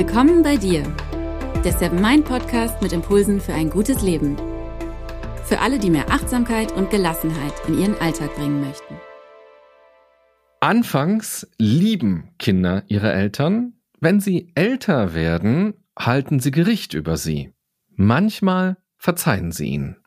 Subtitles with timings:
[0.00, 0.82] Willkommen bei dir,
[1.62, 4.34] der Seven Mind Podcast mit Impulsen für ein gutes Leben.
[5.44, 8.94] Für alle, die mehr Achtsamkeit und Gelassenheit in ihren Alltag bringen möchten.
[10.60, 13.74] Anfangs lieben Kinder ihre Eltern.
[14.00, 17.52] Wenn sie älter werden, halten sie Gericht über sie.
[17.90, 19.98] Manchmal verzeihen sie ihnen.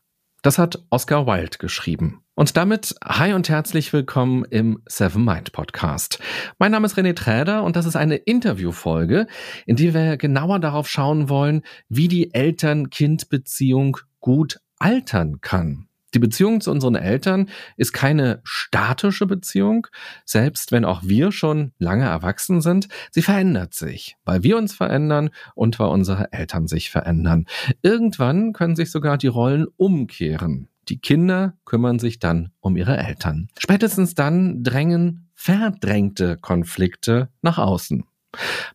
[0.42, 2.23] Das hat Oscar Wilde geschrieben.
[2.36, 6.18] Und damit hi und herzlich willkommen im Seven Mind Podcast.
[6.58, 9.28] Mein Name ist René Träder und das ist eine Interviewfolge,
[9.68, 15.88] in der wir genauer darauf schauen wollen, wie die Eltern-Kind-Beziehung gut altern kann.
[16.16, 19.86] Die Beziehung zu unseren Eltern ist keine statische Beziehung,
[20.26, 22.88] selbst wenn auch wir schon lange erwachsen sind.
[23.12, 27.46] Sie verändert sich, weil wir uns verändern und weil unsere Eltern sich verändern.
[27.84, 30.68] Irgendwann können sich sogar die Rollen umkehren.
[30.90, 33.48] Die Kinder kümmern sich dann um ihre Eltern.
[33.58, 38.06] Spätestens dann drängen verdrängte Konflikte nach außen.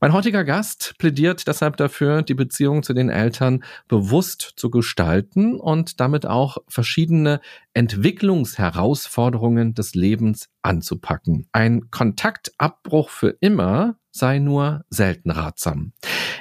[0.00, 5.98] Mein heutiger Gast plädiert deshalb dafür, die Beziehung zu den Eltern bewusst zu gestalten und
[6.00, 7.40] damit auch verschiedene
[7.74, 11.48] Entwicklungsherausforderungen des Lebens anzupacken.
[11.52, 15.92] Ein Kontaktabbruch für immer sei nur selten ratsam.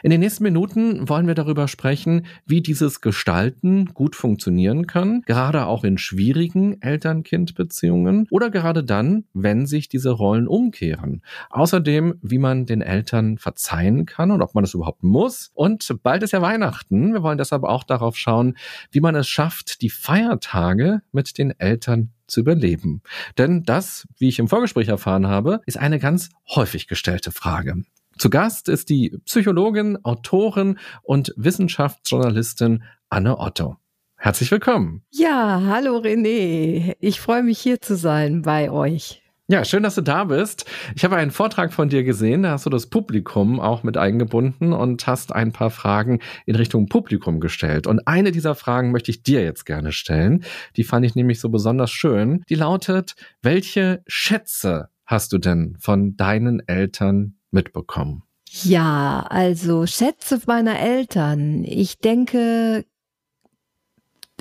[0.04, 5.66] In den nächsten Minuten wollen wir darüber sprechen, wie dieses Gestalten gut funktionieren kann, gerade
[5.66, 11.24] auch in schwierigen Eltern-Kind-Beziehungen oder gerade dann, wenn sich diese Rollen umkehren.
[11.50, 15.50] Außerdem, wie man den Eltern verzeihen kann und ob man es überhaupt muss.
[15.54, 17.14] Und bald ist ja Weihnachten.
[17.14, 18.56] Wir wollen deshalb auch darauf schauen,
[18.92, 23.02] wie man es schafft, die Feiertage mit den Eltern zu überleben.
[23.38, 27.84] Denn das, wie ich im Vorgespräch erfahren habe, ist eine ganz häufig gestellte Frage.
[28.18, 33.78] Zu Gast ist die Psychologin, Autorin und Wissenschaftsjournalistin Anne Otto.
[34.16, 35.04] Herzlich willkommen.
[35.12, 36.96] Ja, hallo René.
[37.00, 39.22] Ich freue mich hier zu sein bei euch.
[39.50, 40.66] Ja, schön, dass du da bist.
[40.94, 44.74] Ich habe einen Vortrag von dir gesehen, da hast du das Publikum auch mit eingebunden
[44.74, 47.88] und hast ein paar Fragen in Richtung Publikum gestellt.
[47.88, 50.44] Und eine dieser Fragen möchte ich dir jetzt gerne stellen.
[50.76, 52.44] Die fand ich nämlich so besonders schön.
[52.50, 58.24] Die lautet, welche Schätze hast du denn von deinen Eltern mitbekommen?
[58.64, 61.64] Ja, also Schätze meiner Eltern.
[61.64, 62.86] Ich denke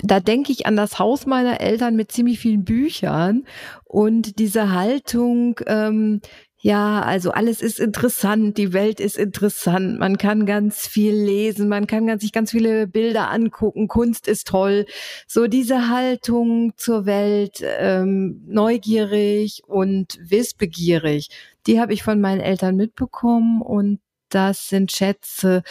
[0.03, 3.45] da denke ich an das Haus meiner Eltern mit ziemlich vielen Büchern
[3.83, 6.21] und diese Haltung, ähm,
[6.59, 11.87] ja, also alles ist interessant, die Welt ist interessant, man kann ganz viel lesen, man
[11.87, 14.85] kann ganz, sich ganz viele Bilder angucken, Kunst ist toll.
[15.27, 21.29] So diese Haltung zur Welt, ähm, neugierig und wissbegierig,
[21.67, 25.63] die habe ich von meinen Eltern mitbekommen und das sind Schätze,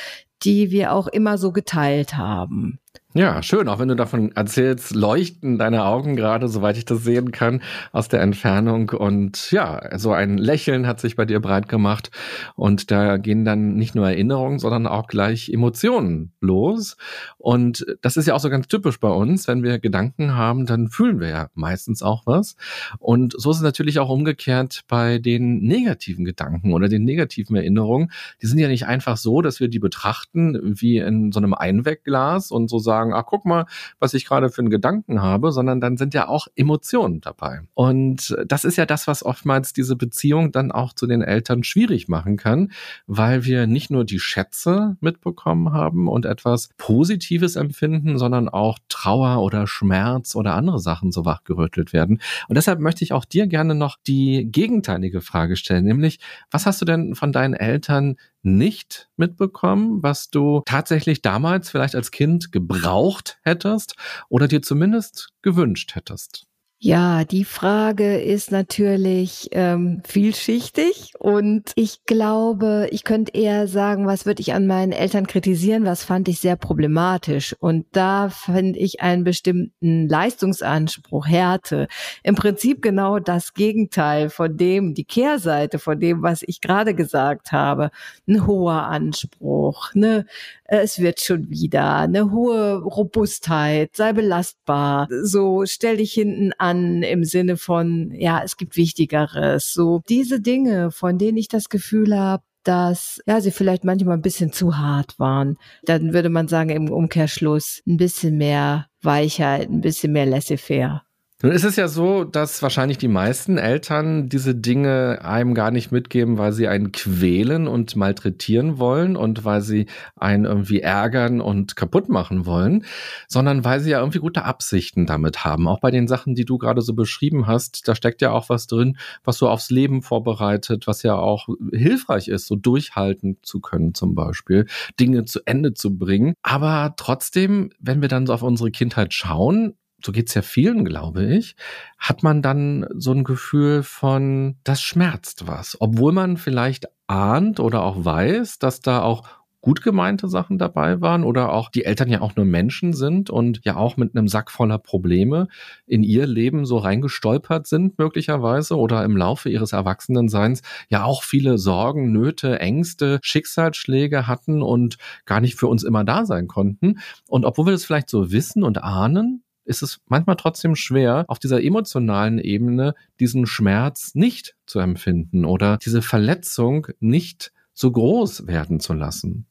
[0.43, 2.79] die wir auch immer so geteilt haben.
[3.17, 3.67] Ja, schön.
[3.69, 8.09] Auch wenn du davon erzählst, leuchten deine Augen gerade, soweit ich das sehen kann, aus
[8.09, 8.91] der Entfernung.
[8.91, 12.11] Und ja, so ein Lächeln hat sich bei dir breit gemacht.
[12.57, 16.99] Und da gehen dann nicht nur Erinnerungen, sondern auch gleich Emotionen los.
[17.39, 19.49] Und das ist ja auch so ganz typisch bei uns.
[19.49, 22.57] Wenn wir Gedanken haben, dann fühlen wir ja meistens auch was.
[22.99, 28.11] Und so ist es natürlich auch umgekehrt bei den negativen Gedanken oder den negativen Erinnerungen.
[28.43, 32.51] Die sind ja nicht einfach so, dass wir die betrachten wie in so einem Einwegglas
[32.51, 33.67] und so sagen, ach guck mal,
[33.99, 37.61] was ich gerade für einen Gedanken habe, sondern dann sind ja auch Emotionen dabei.
[37.75, 42.09] Und das ist ja das, was oftmals diese Beziehung dann auch zu den Eltern schwierig
[42.09, 42.73] machen kann,
[43.07, 49.43] weil wir nicht nur die Schätze mitbekommen haben und etwas Positives empfinden, sondern auch Trauer
[49.43, 52.21] oder Schmerz oder andere Sachen so wachgerüttelt werden.
[52.49, 56.21] Und deshalb möchte ich auch dir gerne noch die gegenteilige Frage stellen, nämlich,
[56.51, 62.11] was hast du denn von deinen Eltern nicht mitbekommen, was du tatsächlich damals vielleicht als
[62.11, 63.97] Kind gebraucht hättest
[64.29, 66.47] oder dir zumindest gewünscht hättest?
[66.79, 74.27] Ja, die Frage ist natürlich ähm, vielschichtig und ich glaube, ich könnte eher sagen, was
[74.27, 77.57] würde ich an meinen Eltern kritisieren, was fand ich sehr problematisch.
[77.61, 81.89] Und da finde ich einen bestimmten Leistungsanspruch, Härte.
[82.23, 87.53] Im Prinzip genau das Gegenteil von dem, die Kehrseite von dem, was ich gerade gesagt
[87.53, 87.91] habe.
[88.29, 90.27] Ein hoher Anspruch, ne,
[90.65, 97.25] es wird schon wieder, eine hohe Robustheit, sei belastbar, so stell dich hinten an im
[97.25, 99.73] Sinne von, ja, es gibt Wichtigeres.
[99.73, 104.23] So diese Dinge, von denen ich das Gefühl habe, dass ja sie vielleicht manchmal ein
[104.23, 105.57] bisschen zu hart waren.
[105.85, 111.03] Dann würde man sagen im Umkehrschluss ein bisschen mehr Weichheit, ein bisschen mehr laissez-faire.
[111.43, 115.93] Nun ist es ja so, dass wahrscheinlich die meisten Eltern diese Dinge einem gar nicht
[115.93, 119.85] mitgeben, weil sie einen quälen und malträtieren wollen und weil sie
[120.17, 122.87] einen irgendwie ärgern und kaputt machen wollen,
[123.29, 125.69] sondern weil sie ja irgendwie gute Absichten damit haben.
[125.69, 128.67] Auch bei den Sachen, die du gerade so beschrieben hast, da steckt ja auch was
[128.67, 133.93] drin, was so aufs Leben vorbereitet, was ja auch hilfreich ist, so durchhalten zu können
[133.93, 134.65] zum Beispiel,
[134.99, 136.33] Dinge zu Ende zu bringen.
[136.41, 139.75] Aber trotzdem, wenn wir dann so auf unsere Kindheit schauen,
[140.07, 141.57] so geht's ja vielen, glaube ich,
[141.99, 145.77] hat man dann so ein Gefühl von, das schmerzt was.
[145.81, 149.25] Obwohl man vielleicht ahnt oder auch weiß, dass da auch
[149.67, 153.65] gut gemeinte Sachen dabei waren oder auch die Eltern ja auch nur Menschen sind und
[153.65, 155.49] ja auch mit einem Sack voller Probleme
[155.87, 161.59] in ihr Leben so reingestolpert sind möglicherweise oder im Laufe ihres Erwachsenenseins ja auch viele
[161.59, 167.01] Sorgen, Nöte, Ängste, Schicksalsschläge hatten und gar nicht für uns immer da sein konnten.
[167.27, 171.39] Und obwohl wir das vielleicht so wissen und ahnen, ist es manchmal trotzdem schwer, auf
[171.39, 178.81] dieser emotionalen Ebene diesen Schmerz nicht zu empfinden oder diese Verletzung nicht so groß werden
[178.81, 179.47] zu lassen.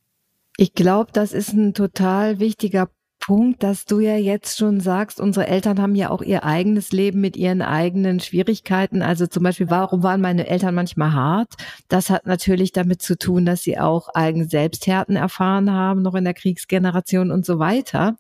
[0.58, 2.90] Ich glaube, das ist ein total wichtiger
[3.26, 7.22] Punkt, dass du ja jetzt schon sagst, unsere Eltern haben ja auch ihr eigenes Leben
[7.22, 9.02] mit ihren eigenen Schwierigkeiten.
[9.02, 11.54] Also zum Beispiel, warum waren meine Eltern manchmal hart?
[11.88, 16.24] Das hat natürlich damit zu tun, dass sie auch eigene Selbsthärten erfahren haben, noch in
[16.24, 18.16] der Kriegsgeneration und so weiter.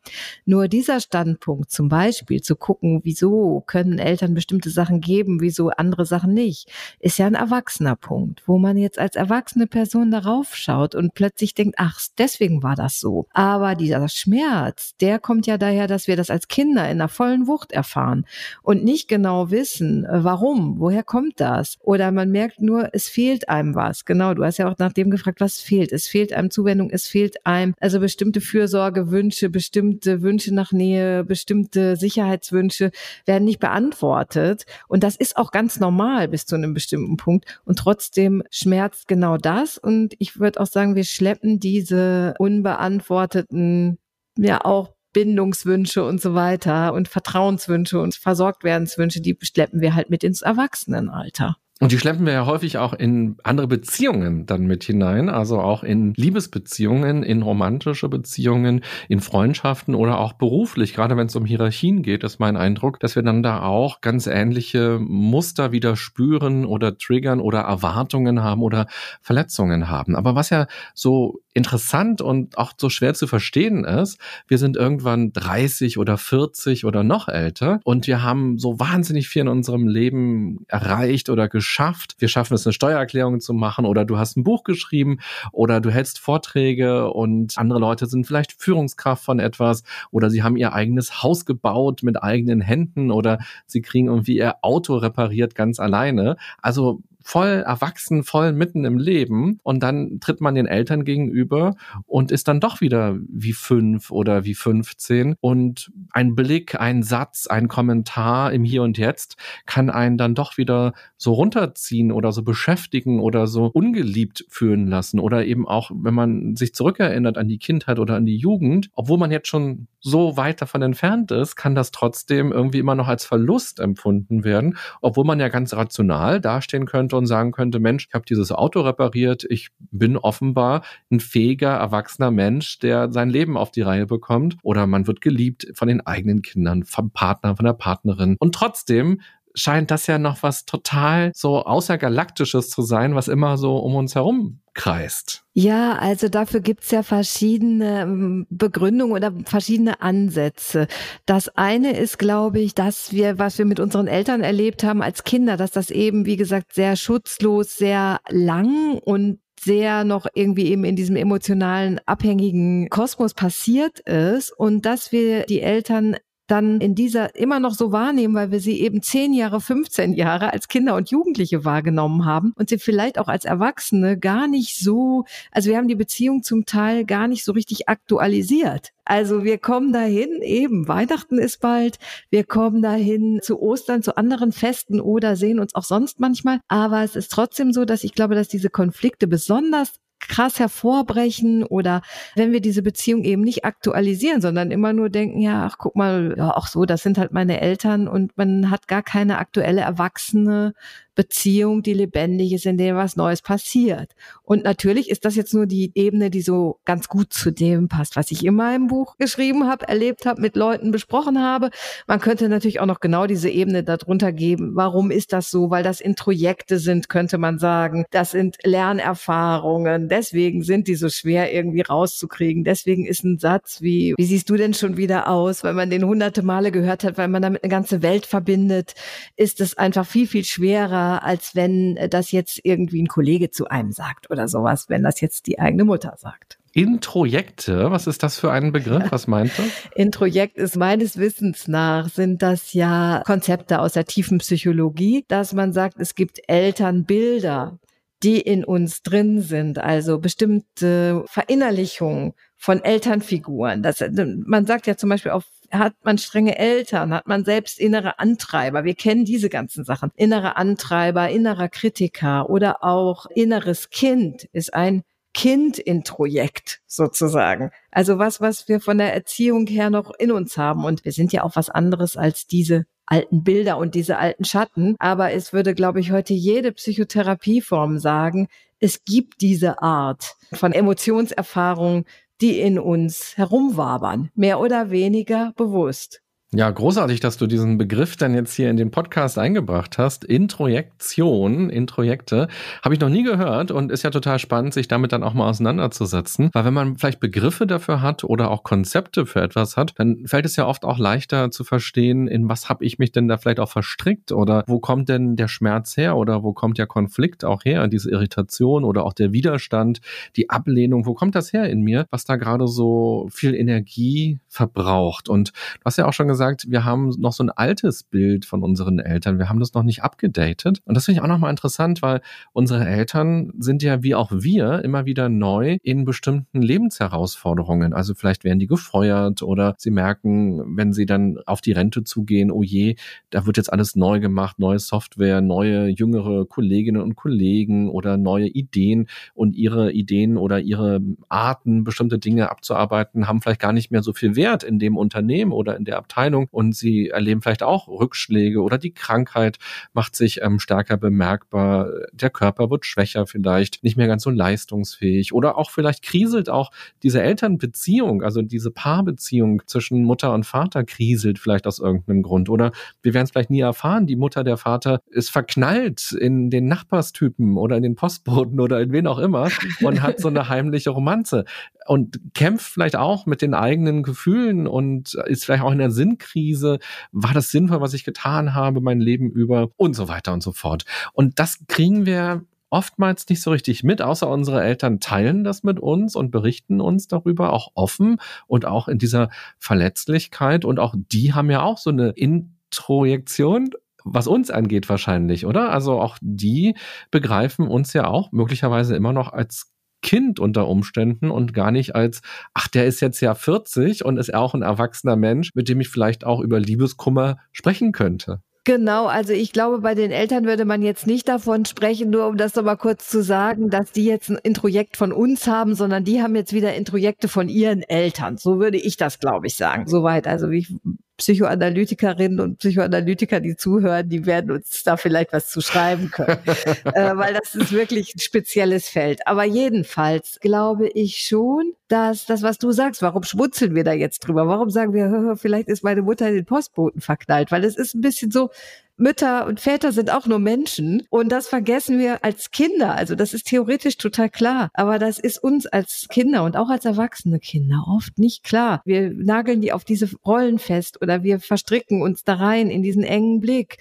[0.45, 6.07] Nur dieser Standpunkt zum Beispiel zu gucken, wieso können Eltern bestimmte Sachen geben, wieso andere
[6.07, 6.67] Sachen nicht,
[6.99, 11.53] ist ja ein erwachsener Punkt, wo man jetzt als erwachsene Person darauf schaut und plötzlich
[11.53, 13.27] denkt, ach, deswegen war das so.
[13.33, 17.47] Aber dieser Schmerz, der kommt ja daher, dass wir das als Kinder in der vollen
[17.47, 18.25] Wucht erfahren
[18.63, 21.77] und nicht genau wissen, äh, warum, woher kommt das?
[21.81, 24.05] Oder man merkt nur, es fehlt einem was.
[24.05, 25.91] Genau, du hast ja auch nach dem gefragt, was fehlt.
[25.91, 31.95] Es fehlt einem Zuwendung, es fehlt einem, also bestimmte Fürsorgewünsche, bestimmte Wünsche nach Nähe, bestimmte
[31.95, 32.91] Sicherheitswünsche
[33.25, 34.65] werden nicht beantwortet.
[34.87, 37.45] Und das ist auch ganz normal bis zu einem bestimmten Punkt.
[37.65, 39.77] Und trotzdem schmerzt genau das.
[39.77, 43.97] Und ich würde auch sagen, wir schleppen diese unbeantworteten
[44.37, 50.23] ja auch Bindungswünsche und so weiter und Vertrauenswünsche und Versorgtwerdenswünsche, die schleppen wir halt mit
[50.23, 51.55] ins Erwachsenenalter.
[51.81, 55.83] Und die schleppen wir ja häufig auch in andere Beziehungen dann mit hinein, also auch
[55.83, 58.79] in Liebesbeziehungen, in romantische Beziehungen,
[59.09, 60.93] in Freundschaften oder auch beruflich.
[60.93, 64.25] Gerade wenn es um Hierarchien geht, ist mein Eindruck, dass wir dann da auch ganz
[64.25, 68.87] ähnliche Muster wieder spüren oder triggern oder Erwartungen haben oder
[69.21, 70.15] Verletzungen haben.
[70.15, 75.31] Aber was ja so interessant und auch so schwer zu verstehen ist, wir sind irgendwann
[75.33, 80.65] 30 oder 40 oder noch älter und wir haben so wahnsinnig viel in unserem Leben
[80.67, 82.15] erreicht oder geschafft.
[82.19, 85.17] Wir schaffen es, eine Steuererklärung zu machen oder du hast ein Buch geschrieben
[85.51, 90.57] oder du hältst Vorträge und andere Leute sind vielleicht Führungskraft von etwas oder sie haben
[90.57, 95.79] ihr eigenes Haus gebaut mit eigenen Händen oder sie kriegen irgendwie ihr Auto repariert ganz
[95.79, 96.37] alleine.
[96.61, 99.59] Also voll erwachsen, voll mitten im Leben.
[99.63, 101.75] Und dann tritt man den Eltern gegenüber
[102.05, 107.47] und ist dann doch wieder wie fünf oder wie 15 und ein Blick, ein Satz,
[107.47, 112.43] ein Kommentar im Hier und Jetzt kann einen dann doch wieder so runterziehen oder so
[112.43, 115.19] beschäftigen oder so ungeliebt fühlen lassen.
[115.19, 119.17] Oder eben auch, wenn man sich zurückerinnert an die Kindheit oder an die Jugend, obwohl
[119.17, 123.25] man jetzt schon so weit davon entfernt ist, kann das trotzdem irgendwie immer noch als
[123.25, 128.13] Verlust empfunden werden, obwohl man ja ganz rational dastehen könnte und sagen könnte, Mensch, ich
[128.13, 133.71] habe dieses Auto repariert, ich bin offenbar ein fähiger, erwachsener Mensch, der sein Leben auf
[133.71, 137.73] die Reihe bekommt oder man wird geliebt von den eigenen Kindern, vom Partner, von der
[137.73, 138.35] Partnerin.
[138.39, 139.21] Und trotzdem
[139.55, 144.15] scheint das ja noch was total so außergalaktisches zu sein, was immer so um uns
[144.15, 145.43] herum kreist.
[145.53, 150.87] Ja, also dafür gibt's ja verschiedene ähm, Begründungen oder verschiedene Ansätze.
[151.25, 155.23] Das eine ist, glaube ich, dass wir, was wir mit unseren Eltern erlebt haben als
[155.23, 160.83] Kinder, dass das eben, wie gesagt, sehr schutzlos, sehr lang und sehr noch irgendwie eben
[160.83, 166.17] in diesem emotionalen, abhängigen Kosmos passiert ist und dass wir die Eltern
[166.47, 170.53] dann in dieser immer noch so wahrnehmen, weil wir sie eben zehn Jahre, 15 Jahre
[170.53, 175.25] als Kinder und Jugendliche wahrgenommen haben und sie vielleicht auch als Erwachsene gar nicht so,
[175.51, 178.91] also wir haben die Beziehung zum Teil gar nicht so richtig aktualisiert.
[179.05, 181.99] Also wir kommen dahin, eben Weihnachten ist bald,
[182.31, 186.59] wir kommen dahin zu Ostern, zu anderen Festen oder sehen uns auch sonst manchmal.
[186.67, 189.93] Aber es ist trotzdem so, dass ich glaube, dass diese Konflikte besonders
[190.27, 192.01] krass hervorbrechen oder
[192.35, 196.35] wenn wir diese Beziehung eben nicht aktualisieren, sondern immer nur denken, ja, ach guck mal,
[196.37, 200.73] ja, auch so, das sind halt meine Eltern und man hat gar keine aktuelle erwachsene
[201.15, 204.11] Beziehung, die lebendig ist, in der was Neues passiert.
[204.43, 208.15] Und natürlich ist das jetzt nur die Ebene, die so ganz gut zu dem passt,
[208.15, 211.69] was ich in meinem Buch geschrieben habe, erlebt habe, mit Leuten besprochen habe.
[212.07, 214.75] Man könnte natürlich auch noch genau diese Ebene darunter geben.
[214.75, 215.69] Warum ist das so?
[215.69, 218.05] Weil das Introjekte sind, könnte man sagen.
[218.11, 220.09] Das sind Lernerfahrungen.
[220.09, 222.63] Deswegen sind die so schwer irgendwie rauszukriegen.
[222.63, 225.63] Deswegen ist ein Satz wie, wie siehst du denn schon wieder aus?
[225.63, 228.93] Weil man den hunderte Male gehört hat, weil man damit eine ganze Welt verbindet,
[229.35, 233.91] ist es einfach viel, viel schwerer, als wenn das jetzt irgendwie ein Kollege zu einem
[233.91, 236.59] sagt oder sowas, wenn das jetzt die eigene Mutter sagt.
[236.73, 239.05] Introjekte, was ist das für ein Begriff?
[239.09, 239.65] Was meint das?
[239.95, 245.71] Introjekt ist meines Wissens nach, sind das ja Konzepte aus der tiefen Psychologie, dass man
[245.71, 247.79] sagt, es gibt Elternbilder,
[248.23, 252.33] die in uns drin sind, also bestimmte Verinnerlichungen
[252.65, 253.83] von Elternfiguren.
[253.83, 254.03] Das,
[254.43, 258.83] man sagt ja zum Beispiel auf hat man strenge Eltern, hat man selbst innere Antreiber.
[258.83, 260.11] Wir kennen diese ganzen Sachen.
[260.15, 265.03] Innere Antreiber, innerer Kritiker oder auch inneres Kind ist ein
[265.33, 267.71] Kind-Introjekt sozusagen.
[267.91, 270.85] Also was, was wir von der Erziehung her noch in uns haben.
[270.85, 274.95] Und wir sind ja auch was anderes als diese alten Bilder und diese alten Schatten.
[274.97, 278.47] Aber es würde, glaube ich, heute jede Psychotherapieform sagen,
[278.79, 282.05] es gibt diese Art von Emotionserfahrung,
[282.41, 286.21] die in uns herumwabern, mehr oder weniger bewusst.
[286.53, 290.23] Ja, großartig, dass du diesen Begriff dann jetzt hier in den Podcast eingebracht hast.
[290.23, 292.47] Introjektion, Introjekte,
[292.83, 295.49] habe ich noch nie gehört und ist ja total spannend, sich damit dann auch mal
[295.49, 296.51] auseinanderzusetzen.
[296.53, 300.45] Weil wenn man vielleicht Begriffe dafür hat oder auch Konzepte für etwas hat, dann fällt
[300.45, 303.59] es ja oft auch leichter zu verstehen, in was habe ich mich denn da vielleicht
[303.59, 307.65] auch verstrickt oder wo kommt denn der Schmerz her oder wo kommt der Konflikt auch
[307.65, 309.99] her, diese Irritation oder auch der Widerstand,
[310.35, 315.27] die Ablehnung, wo kommt das her in mir, was da gerade so viel Energie verbraucht.
[315.27, 318.45] Und du hast ja auch schon gesagt, gesagt, wir haben noch so ein altes Bild
[318.45, 319.39] von unseren Eltern.
[319.39, 320.81] Wir haben das noch nicht abgedatet.
[320.83, 324.83] Und das finde ich auch nochmal interessant, weil unsere Eltern sind ja wie auch wir
[324.83, 327.93] immer wieder neu in bestimmten Lebensherausforderungen.
[327.93, 332.51] Also vielleicht werden die gefeuert oder sie merken, wenn sie dann auf die Rente zugehen,
[332.51, 332.95] oh je,
[333.29, 338.47] da wird jetzt alles neu gemacht, neue Software, neue jüngere Kolleginnen und Kollegen oder neue
[338.47, 340.99] Ideen und ihre Ideen oder ihre
[341.29, 345.51] Arten, bestimmte Dinge abzuarbeiten, haben vielleicht gar nicht mehr so viel Wert in dem Unternehmen
[345.51, 349.57] oder in der Abteilung Erscheinung und sie erleben vielleicht auch Rückschläge oder die Krankheit
[349.93, 351.89] macht sich ähm, stärker bemerkbar.
[352.13, 356.71] Der Körper wird schwächer vielleicht, nicht mehr ganz so leistungsfähig oder auch vielleicht kriselt auch
[357.03, 362.71] diese Elternbeziehung, also diese Paarbeziehung zwischen Mutter und Vater kriselt vielleicht aus irgendeinem Grund oder
[363.03, 367.57] wir werden es vielleicht nie erfahren, die Mutter, der Vater ist verknallt in den Nachbarstypen
[367.57, 369.49] oder in den Postboten oder in wen auch immer
[369.81, 371.45] und hat so eine heimliche Romanze
[371.85, 376.79] und kämpft vielleicht auch mit den eigenen Gefühlen und ist vielleicht auch in der Sinnkrise.
[377.11, 380.51] War das sinnvoll, was ich getan habe, mein Leben über und so weiter und so
[380.51, 380.85] fort.
[381.13, 385.79] Und das kriegen wir oftmals nicht so richtig mit, außer unsere Eltern teilen das mit
[385.79, 388.17] uns und berichten uns darüber auch offen
[388.47, 389.29] und auch in dieser
[389.59, 390.65] Verletzlichkeit.
[390.65, 393.69] Und auch die haben ja auch so eine Introjektion
[394.07, 395.71] was uns angeht wahrscheinlich, oder?
[395.71, 396.75] Also auch die
[397.09, 402.21] begreifen uns ja auch möglicherweise immer noch als Kind unter Umständen und gar nicht als,
[402.53, 405.89] ach, der ist jetzt ja 40 und ist auch ein erwachsener Mensch, mit dem ich
[405.89, 408.41] vielleicht auch über Liebeskummer sprechen könnte.
[408.67, 412.35] Genau, also ich glaube, bei den Eltern würde man jetzt nicht davon sprechen, nur um
[412.35, 416.23] das nochmal kurz zu sagen, dass die jetzt ein Introjekt von uns haben, sondern die
[416.23, 418.37] haben jetzt wieder Introjekte von ihren Eltern.
[418.37, 419.87] So würde ich das, glaube ich, sagen.
[419.87, 420.25] Soweit.
[420.25, 420.73] Also ich
[421.17, 426.39] Psychoanalytikerinnen und Psychoanalytiker, die zuhören, die werden uns da vielleicht was zu schreiben können,
[426.93, 429.25] äh, weil das ist wirklich ein spezielles Feld.
[429.25, 434.19] Aber jedenfalls glaube ich schon, dass das, was du sagst, warum schmunzeln wir da jetzt
[434.19, 434.47] drüber?
[434.47, 437.51] Warum sagen wir, vielleicht ist meine Mutter in den Postboten verknallt?
[437.51, 438.49] Weil es ist ein bisschen so,
[438.97, 442.95] Mütter und Väter sind auch nur Menschen und das vergessen wir als Kinder.
[442.95, 446.85] Also das ist theoretisch total klar, aber das ist uns als Kinder und auch als
[446.85, 448.81] erwachsene Kinder oft nicht klar.
[448.85, 453.03] Wir nageln die auf diese Rollen fest oder wir verstricken uns da rein in diesen
[453.03, 453.77] engen Blick.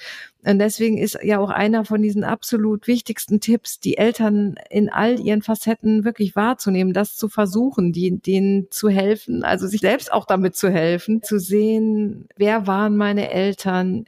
[0.47, 5.19] Und deswegen ist ja auch einer von diesen absolut wichtigsten Tipps, die Eltern in all
[5.19, 10.27] ihren Facetten wirklich wahrzunehmen, das zu versuchen, die, denen zu helfen, also sich selbst auch
[10.27, 14.05] damit zu helfen, zu sehen, wer waren meine Eltern,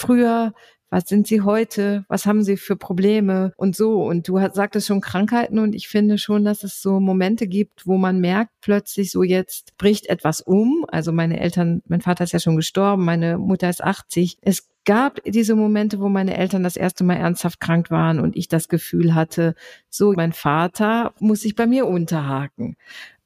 [0.00, 0.52] früher,
[0.90, 4.02] was sind sie heute, was haben sie für Probleme und so.
[4.02, 7.96] Und du sagtest schon Krankheiten und ich finde schon, dass es so Momente gibt, wo
[7.96, 10.84] man merkt plötzlich so jetzt bricht etwas um.
[10.88, 14.38] Also meine Eltern, mein Vater ist ja schon gestorben, meine Mutter ist 80.
[14.40, 18.48] Es gab diese Momente, wo meine Eltern das erste Mal ernsthaft krank waren und ich
[18.48, 19.54] das Gefühl hatte,
[19.88, 22.76] so mein Vater muss sich bei mir unterhaken.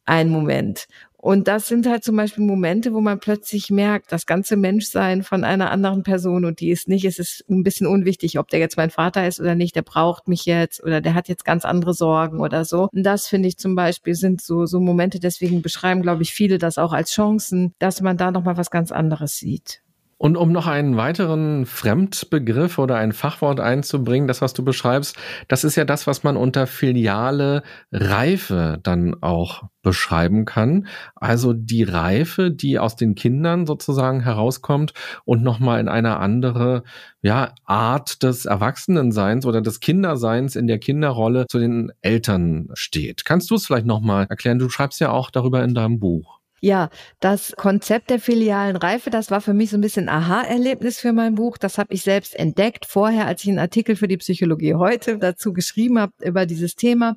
[0.05, 0.87] Ein Moment.
[1.25, 5.43] Und das sind halt zum Beispiel Momente, wo man plötzlich merkt, das ganze Menschsein von
[5.43, 8.77] einer anderen Person und die ist nicht, es ist ein bisschen unwichtig, ob der jetzt
[8.77, 11.95] mein Vater ist oder nicht, der braucht mich jetzt oder der hat jetzt ganz andere
[11.95, 12.91] Sorgen oder so.
[12.93, 16.59] Und das finde ich zum Beispiel sind so, so Momente, deswegen beschreiben, glaube ich, viele
[16.59, 19.81] das auch als Chancen, dass man da nochmal was ganz anderes sieht.
[20.25, 25.65] Und um noch einen weiteren Fremdbegriff oder ein Fachwort einzubringen, das, was du beschreibst, das
[25.65, 27.63] ist ja das, was man unter filiale
[27.93, 30.87] Reife dann auch beschreiben kann.
[31.15, 34.95] Also die Reife, die aus den Kindern sozusagen herauskommt
[35.27, 36.85] und nochmal in eine andere
[37.21, 43.27] ja, Art des Erwachsenenseins oder des Kinderseins in der Kinderrolle zu den Eltern steht.
[43.27, 44.59] Kannst du es vielleicht nochmal erklären?
[44.59, 46.41] Du schreibst ja auch darüber in deinem Buch.
[46.65, 46.89] Ja,
[47.21, 51.35] das Konzept der filialen Reife, das war für mich so ein bisschen Aha-Erlebnis für mein
[51.35, 51.59] Buch.
[51.59, 55.53] Das habe ich selbst entdeckt vorher, als ich einen Artikel für die Psychologie heute dazu
[55.53, 57.17] geschrieben habe über dieses Thema.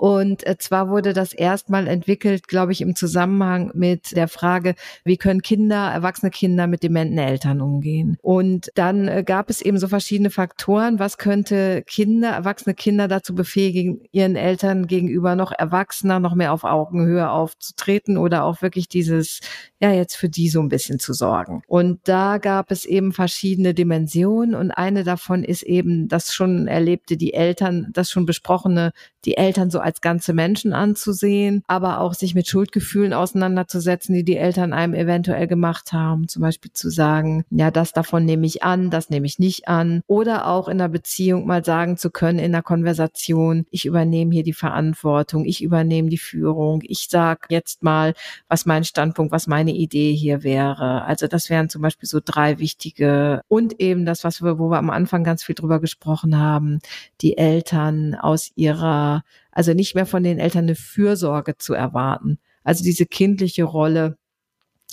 [0.00, 5.18] Und äh, zwar wurde das erstmal entwickelt, glaube ich, im Zusammenhang mit der Frage, wie
[5.18, 8.16] können Kinder, erwachsene Kinder mit dementen Eltern umgehen.
[8.22, 10.98] Und dann äh, gab es eben so verschiedene Faktoren.
[10.98, 16.64] Was könnte Kinder, erwachsene Kinder dazu befähigen, ihren Eltern gegenüber noch erwachsener, noch mehr auf
[16.64, 19.40] Augenhöhe aufzutreten oder auch wirklich dieses,
[19.80, 21.62] ja, jetzt für die so ein bisschen zu sorgen.
[21.66, 27.16] Und da gab es eben verschiedene Dimensionen und eine davon ist eben das schon erlebte,
[27.16, 28.92] die Eltern, das schon besprochene,
[29.24, 34.36] die Eltern so als ganze Menschen anzusehen, aber auch sich mit Schuldgefühlen auseinanderzusetzen, die die
[34.36, 36.28] Eltern einem eventuell gemacht haben.
[36.28, 40.02] Zum Beispiel zu sagen, ja, das davon nehme ich an, das nehme ich nicht an.
[40.06, 44.44] Oder auch in der Beziehung mal sagen zu können, in der Konversation, ich übernehme hier
[44.44, 48.14] die Verantwortung, ich übernehme die Führung, ich sage jetzt mal,
[48.48, 51.04] was mein Standpunkt, was meine Idee hier wäre.
[51.04, 54.78] Also das wären zum Beispiel so drei wichtige und eben das, was wir, wo wir
[54.78, 56.80] am Anfang ganz viel drüber gesprochen haben,
[57.20, 59.22] die Eltern aus ihrer
[59.52, 62.38] also nicht mehr von den Eltern eine Fürsorge zu erwarten.
[62.62, 64.16] Also diese kindliche Rolle.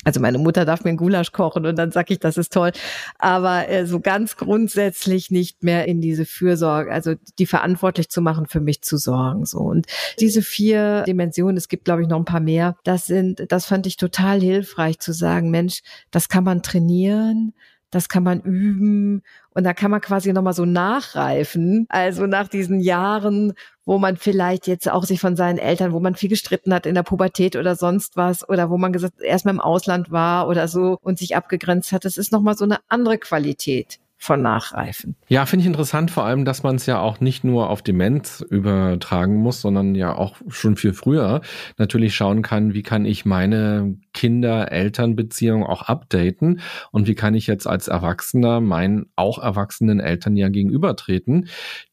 [0.08, 2.72] Also meine Mutter darf mir einen Gulasch kochen und dann sag ich, das ist toll.
[3.20, 8.46] Aber äh, so ganz grundsätzlich nicht mehr in diese Fürsorge, also die verantwortlich zu machen,
[8.46, 9.46] für mich zu sorgen.
[9.46, 9.86] So und
[10.18, 12.78] diese vier Dimensionen, es gibt glaube ich noch ein paar mehr.
[12.86, 17.54] Das sind, das fand ich total hilfreich zu sagen, Mensch, das kann man trainieren
[17.92, 21.86] das kann man üben und da kann man quasi nochmal so nachreifen.
[21.90, 23.54] Also nach diesen Jahren,
[23.86, 26.96] wo man vielleicht jetzt auch sich von seinen Eltern, wo man viel gestritten hat in
[26.96, 30.98] der Pubertät oder sonst was oder wo man gesagt erstmal im Ausland war oder so
[31.02, 35.16] und sich abgegrenzt hat, das ist nochmal so eine andere Qualität von Nachreifen.
[35.28, 38.44] Ja, finde ich interessant, vor allem, dass man es ja auch nicht nur auf Demenz
[38.50, 41.42] übertragen muss, sondern ja auch schon viel früher
[41.78, 47.68] natürlich schauen kann, wie kann ich meine Kinder-Eltern-Beziehung auch updaten und wie kann ich jetzt
[47.68, 51.48] als Erwachsener meinen auch erwachsenen Eltern ja gegenübertreten.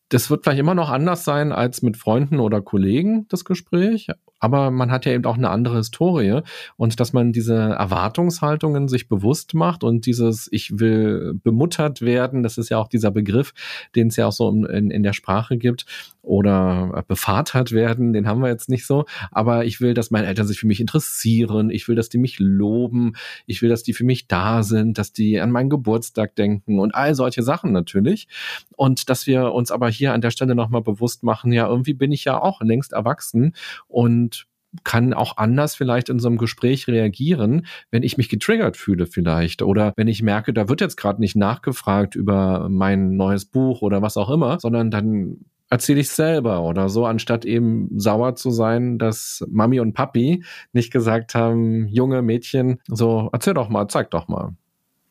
[0.09, 4.09] Das wird vielleicht immer noch anders sein als mit Freunden oder Kollegen, das Gespräch
[4.45, 6.43] aber man hat ja eben auch eine andere Historie.
[6.77, 12.59] Und dass man diese Erwartungshaltungen sich bewusst macht und dieses ich will bemuttert werden, das
[12.59, 13.55] ist ja auch dieser Begriff,
[13.97, 15.87] den es ja auch so in, in der Sprache gibt.
[16.21, 20.47] Oder bevatert werden, den haben wir jetzt nicht so, aber ich will, dass meine Eltern
[20.47, 23.13] sich für mich interessieren, ich will, dass die mich loben,
[23.45, 26.95] ich will, dass die für mich da sind, dass die an meinen Geburtstag denken und
[26.95, 28.27] all solche Sachen natürlich.
[28.75, 32.11] Und dass wir uns aber hier an der Stelle nochmal bewusst machen, ja, irgendwie bin
[32.11, 33.55] ich ja auch längst erwachsen.
[33.87, 34.34] Und
[34.83, 39.63] kann auch anders vielleicht in so einem Gespräch reagieren, wenn ich mich getriggert fühle vielleicht
[39.63, 44.03] oder wenn ich merke, da wird jetzt gerade nicht nachgefragt über mein neues Buch oder
[44.03, 48.99] was auch immer, sondern dann erzähle ich selber oder so, anstatt eben sauer zu sein,
[48.99, 54.29] dass Mami und Papi nicht gesagt haben, junge Mädchen, so erzähl doch mal, zeig doch
[54.29, 54.55] mal.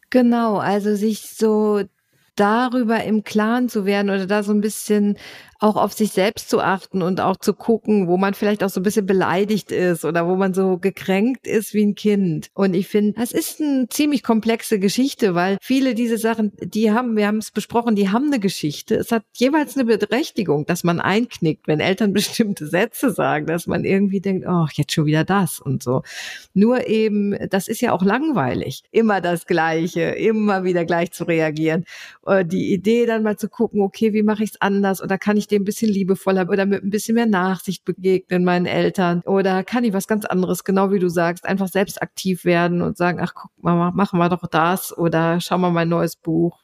[0.10, 1.82] Genau, also sich so
[2.36, 5.18] darüber im Klaren zu werden oder da so ein bisschen
[5.64, 8.82] auch auf sich selbst zu achten und auch zu gucken, wo man vielleicht auch so
[8.82, 12.50] ein bisschen beleidigt ist oder wo man so gekränkt ist wie ein Kind.
[12.54, 17.16] Und ich finde, das ist eine ziemlich komplexe Geschichte, weil viele diese Sachen, die haben,
[17.16, 18.96] wir haben es besprochen, die haben eine Geschichte.
[18.96, 23.86] Es hat jeweils eine Berechtigung, dass man einknickt, wenn Eltern bestimmte Sätze sagen, dass man
[23.86, 26.04] irgendwie denkt, oh, jetzt schon wieder das und so.
[26.54, 31.86] Nur eben, das ist ja auch langweilig, immer das Gleiche, immer wieder gleich zu reagieren.
[32.26, 35.38] Äh, die Idee dann mal zu gucken, okay, wie mache ich es anders oder kann
[35.38, 39.22] ich dem ein bisschen liebevoller oder mit ein bisschen mehr Nachsicht begegnen meinen Eltern?
[39.26, 42.98] Oder kann ich was ganz anderes, genau wie du sagst, einfach selbst aktiv werden und
[42.98, 46.60] sagen, ach guck mal, machen wir doch das oder schau mal mein neues Buch.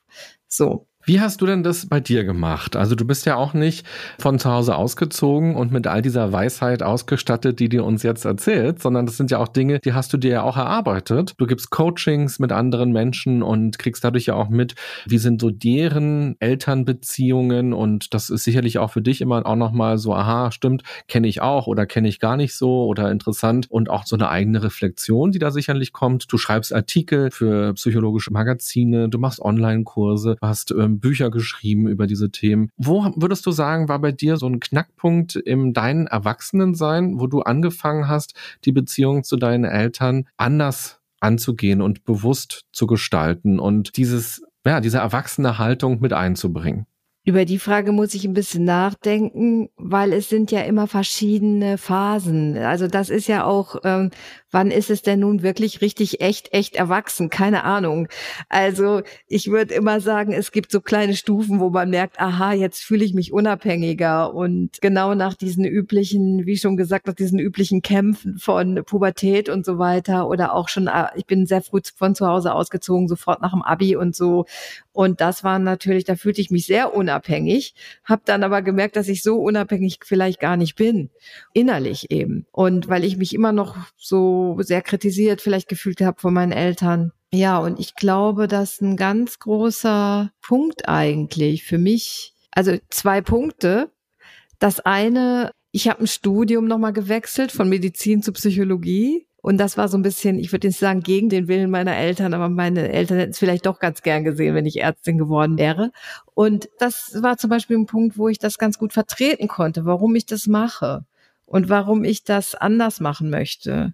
[0.48, 0.89] So.
[1.06, 2.76] Wie hast du denn das bei dir gemacht?
[2.76, 3.88] Also du bist ja auch nicht
[4.20, 8.82] von zu Hause ausgezogen und mit all dieser Weisheit ausgestattet, die dir uns jetzt erzählt,
[8.82, 11.34] sondern das sind ja auch Dinge, die hast du dir ja auch erarbeitet.
[11.38, 14.76] Du gibst Coachings mit anderen Menschen und kriegst dadurch ja auch mit,
[15.08, 19.98] wie sind so deren Elternbeziehungen und das ist sicherlich auch für dich immer auch nochmal
[19.98, 23.90] so, aha, stimmt, kenne ich auch oder kenne ich gar nicht so oder interessant und
[23.90, 26.32] auch so eine eigene Reflexion, die da sicherlich kommt.
[26.32, 32.32] Du schreibst Artikel für psychologische Magazine, du machst Online-Kurse, hast ähm, Bücher geschrieben über diese
[32.32, 32.70] Themen.
[32.78, 37.42] Wo würdest du sagen, war bei dir so ein Knackpunkt im deinen Erwachsenensein, wo du
[37.42, 38.34] angefangen hast,
[38.66, 44.98] die Beziehung zu deinen Eltern anders anzugehen und bewusst zu gestalten und dieses, ja, diese
[44.98, 46.86] erwachsene Haltung mit einzubringen?
[47.30, 52.58] Über die Frage muss ich ein bisschen nachdenken, weil es sind ja immer verschiedene Phasen.
[52.58, 54.10] Also das ist ja auch, ähm,
[54.50, 57.30] wann ist es denn nun wirklich richtig echt, echt erwachsen?
[57.30, 58.08] Keine Ahnung.
[58.50, 62.82] Also ich würde immer sagen, es gibt so kleine Stufen, wo man merkt, aha, jetzt
[62.82, 64.34] fühle ich mich unabhängiger.
[64.34, 69.68] Und genau nach diesen üblichen, wie schon gesagt, nach diesen üblichen Kämpfen von Pubertät und
[69.68, 73.40] so weiter oder auch schon, äh, ich bin sehr früh von zu Hause ausgezogen, sofort
[73.40, 74.46] nach dem Abi und so.
[75.00, 79.08] Und das war natürlich, da fühlte ich mich sehr unabhängig, habe dann aber gemerkt, dass
[79.08, 81.10] ich so unabhängig vielleicht gar nicht bin,
[81.54, 82.46] innerlich eben.
[82.52, 87.14] Und weil ich mich immer noch so sehr kritisiert vielleicht gefühlt habe von meinen Eltern.
[87.32, 93.92] Ja, und ich glaube, dass ein ganz großer Punkt eigentlich für mich, also zwei Punkte.
[94.60, 99.88] Das eine, ich habe ein Studium nochmal gewechselt von Medizin zu Psychologie und das war
[99.88, 103.18] so ein bisschen, ich würde nicht sagen, gegen den Willen meiner Eltern, aber meine Eltern
[103.20, 105.92] hätten es vielleicht doch ganz gern gesehen, wenn ich Ärztin geworden wäre.
[106.34, 110.16] Und das war zum Beispiel ein Punkt, wo ich das ganz gut vertreten konnte, warum
[110.16, 111.06] ich das mache
[111.46, 113.94] und warum ich das anders machen möchte.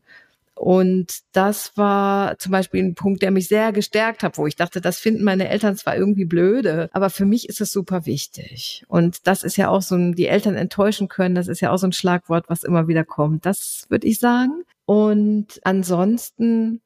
[0.55, 4.79] Und das war zum Beispiel ein Punkt, der mich sehr gestärkt hat, wo ich dachte,
[4.79, 8.85] das finden meine Eltern zwar irgendwie blöde, aber für mich ist es super wichtig.
[8.87, 11.77] Und das ist ja auch so ein, die Eltern enttäuschen können, das ist ja auch
[11.77, 13.45] so ein Schlagwort, was immer wieder kommt.
[13.45, 14.63] Das würde ich sagen.
[14.85, 16.81] Und ansonsten,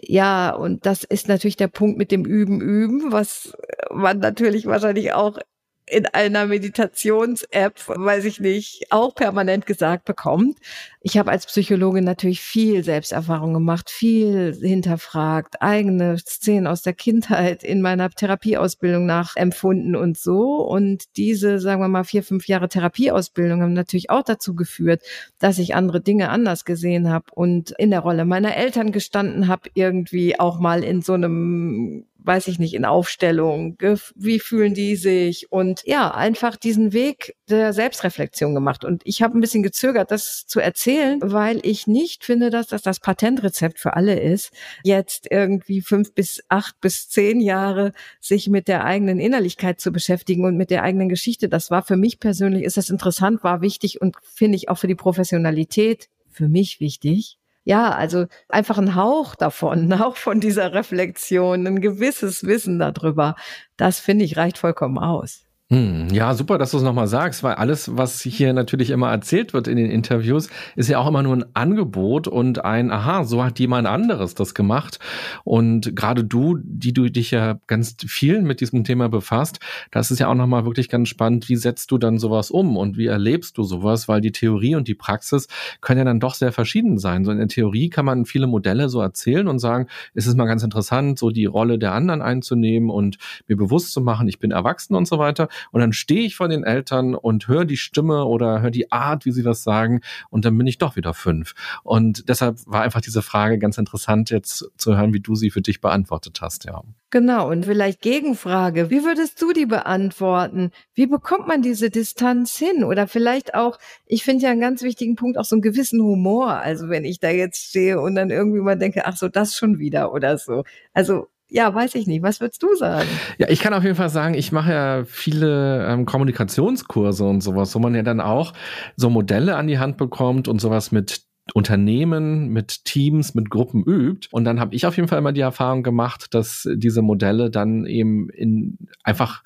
[0.00, 3.56] ja, und das ist natürlich der Punkt mit dem Üben, Üben, was
[3.90, 5.38] man natürlich wahrscheinlich auch
[5.86, 10.58] in einer Meditations-App, weiß ich nicht, auch permanent gesagt bekommt.
[11.04, 17.64] Ich habe als Psychologin natürlich viel Selbsterfahrung gemacht, viel hinterfragt, eigene Szenen aus der Kindheit
[17.64, 20.64] in meiner Therapieausbildung nachempfunden und so.
[20.64, 25.02] Und diese, sagen wir mal, vier, fünf Jahre Therapieausbildung haben natürlich auch dazu geführt,
[25.40, 29.70] dass ich andere Dinge anders gesehen habe und in der Rolle meiner Eltern gestanden habe,
[29.74, 33.76] irgendwie auch mal in so einem weiß ich nicht, in Aufstellung,
[34.14, 38.84] wie fühlen die sich und ja, einfach diesen Weg der Selbstreflexion gemacht.
[38.84, 42.82] Und ich habe ein bisschen gezögert, das zu erzählen, weil ich nicht finde, dass das
[42.82, 44.52] das Patentrezept für alle ist,
[44.82, 50.44] jetzt irgendwie fünf bis acht bis zehn Jahre sich mit der eigenen Innerlichkeit zu beschäftigen
[50.44, 51.48] und mit der eigenen Geschichte.
[51.48, 54.88] Das war für mich persönlich, ist das interessant, war wichtig und finde ich auch für
[54.88, 60.72] die Professionalität für mich wichtig ja, also einfach ein Hauch davon, ein Hauch von dieser
[60.74, 63.36] Reflexion, ein gewisses Wissen darüber,
[63.76, 65.44] das finde ich reicht vollkommen aus.
[65.72, 69.54] Hm, ja, super, dass du es nochmal sagst, weil alles, was hier natürlich immer erzählt
[69.54, 73.42] wird in den Interviews, ist ja auch immer nur ein Angebot und ein, aha, so
[73.42, 74.98] hat jemand anderes das gemacht.
[75.44, 80.18] Und gerade du, die du dich ja ganz viel mit diesem Thema befasst, das ist
[80.18, 83.56] ja auch nochmal wirklich ganz spannend, wie setzt du dann sowas um und wie erlebst
[83.56, 85.48] du sowas, weil die Theorie und die Praxis
[85.80, 87.24] können ja dann doch sehr verschieden sein.
[87.24, 90.44] So in der Theorie kann man viele Modelle so erzählen und sagen, es ist mal
[90.44, 93.16] ganz interessant, so die Rolle der anderen einzunehmen und
[93.48, 95.48] mir bewusst zu machen, ich bin erwachsen und so weiter.
[95.70, 99.24] Und dann stehe ich vor den Eltern und höre die Stimme oder höre die Art,
[99.24, 100.00] wie sie das sagen.
[100.30, 101.54] Und dann bin ich doch wieder fünf.
[101.82, 105.62] Und deshalb war einfach diese Frage ganz interessant, jetzt zu hören, wie du sie für
[105.62, 106.82] dich beantwortet hast, ja.
[107.12, 107.50] Genau.
[107.50, 108.88] Und vielleicht Gegenfrage.
[108.88, 110.70] Wie würdest du die beantworten?
[110.94, 112.84] Wie bekommt man diese Distanz hin?
[112.84, 116.48] Oder vielleicht auch, ich finde ja einen ganz wichtigen Punkt auch so einen gewissen Humor.
[116.54, 119.78] Also wenn ich da jetzt stehe und dann irgendwie mal denke, ach so, das schon
[119.78, 120.64] wieder oder so.
[120.94, 122.22] Also ja, weiß ich nicht.
[122.22, 123.08] Was würdest du sagen?
[123.38, 127.74] Ja, ich kann auf jeden Fall sagen, ich mache ja viele ähm, Kommunikationskurse und sowas,
[127.74, 128.54] wo man ja dann auch
[128.96, 131.22] so Modelle an die Hand bekommt und sowas mit
[131.54, 134.28] Unternehmen, mit Teams, mit Gruppen übt.
[134.30, 137.84] Und dann habe ich auf jeden Fall immer die Erfahrung gemacht, dass diese Modelle dann
[137.84, 139.42] eben in einfach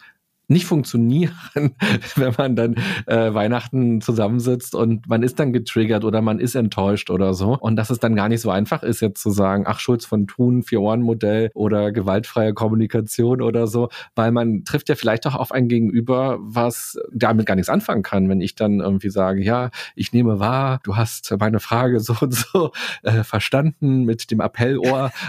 [0.49, 1.35] nicht funktionieren,
[2.17, 2.75] wenn man dann
[3.07, 7.59] äh, Weihnachten zusammensitzt und man ist dann getriggert oder man ist enttäuscht oder so.
[7.59, 10.27] Und dass es dann gar nicht so einfach ist, jetzt zu sagen, ach, Schulz von
[10.27, 15.69] Thun, Vier-Ohren-Modell oder gewaltfreie Kommunikation oder so, weil man trifft ja vielleicht auch auf ein
[15.69, 20.39] Gegenüber, was damit gar nichts anfangen kann, wenn ich dann irgendwie sage, ja, ich nehme
[20.39, 22.71] wahr, du hast meine Frage so und so
[23.03, 25.11] äh, verstanden mit dem Appellohr.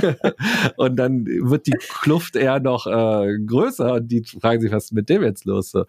[0.76, 4.92] und dann wird die Kluft eher noch äh, größer und die fragen sich, was ist
[4.92, 5.70] mit dem jetzt los?
[5.70, 5.84] So.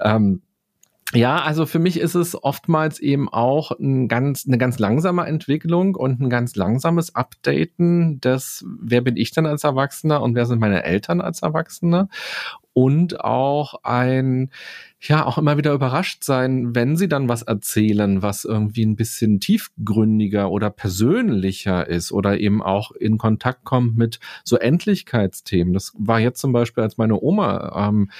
[0.00, 0.42] Ähm,
[1.14, 5.94] ja, also für mich ist es oftmals eben auch ein ganz, eine ganz langsame Entwicklung
[5.94, 10.58] und ein ganz langsames Updaten des, wer bin ich denn als Erwachsener und wer sind
[10.58, 12.08] meine Eltern als Erwachsene
[12.72, 14.50] und auch ein,
[15.00, 19.40] ja, auch immer wieder überrascht sein, wenn sie dann was erzählen, was irgendwie ein bisschen
[19.40, 25.72] tiefgründiger oder persönlicher ist oder eben auch in Kontakt kommt mit so Endlichkeitsthemen.
[25.72, 28.10] Das war jetzt zum Beispiel, als meine Oma ähm,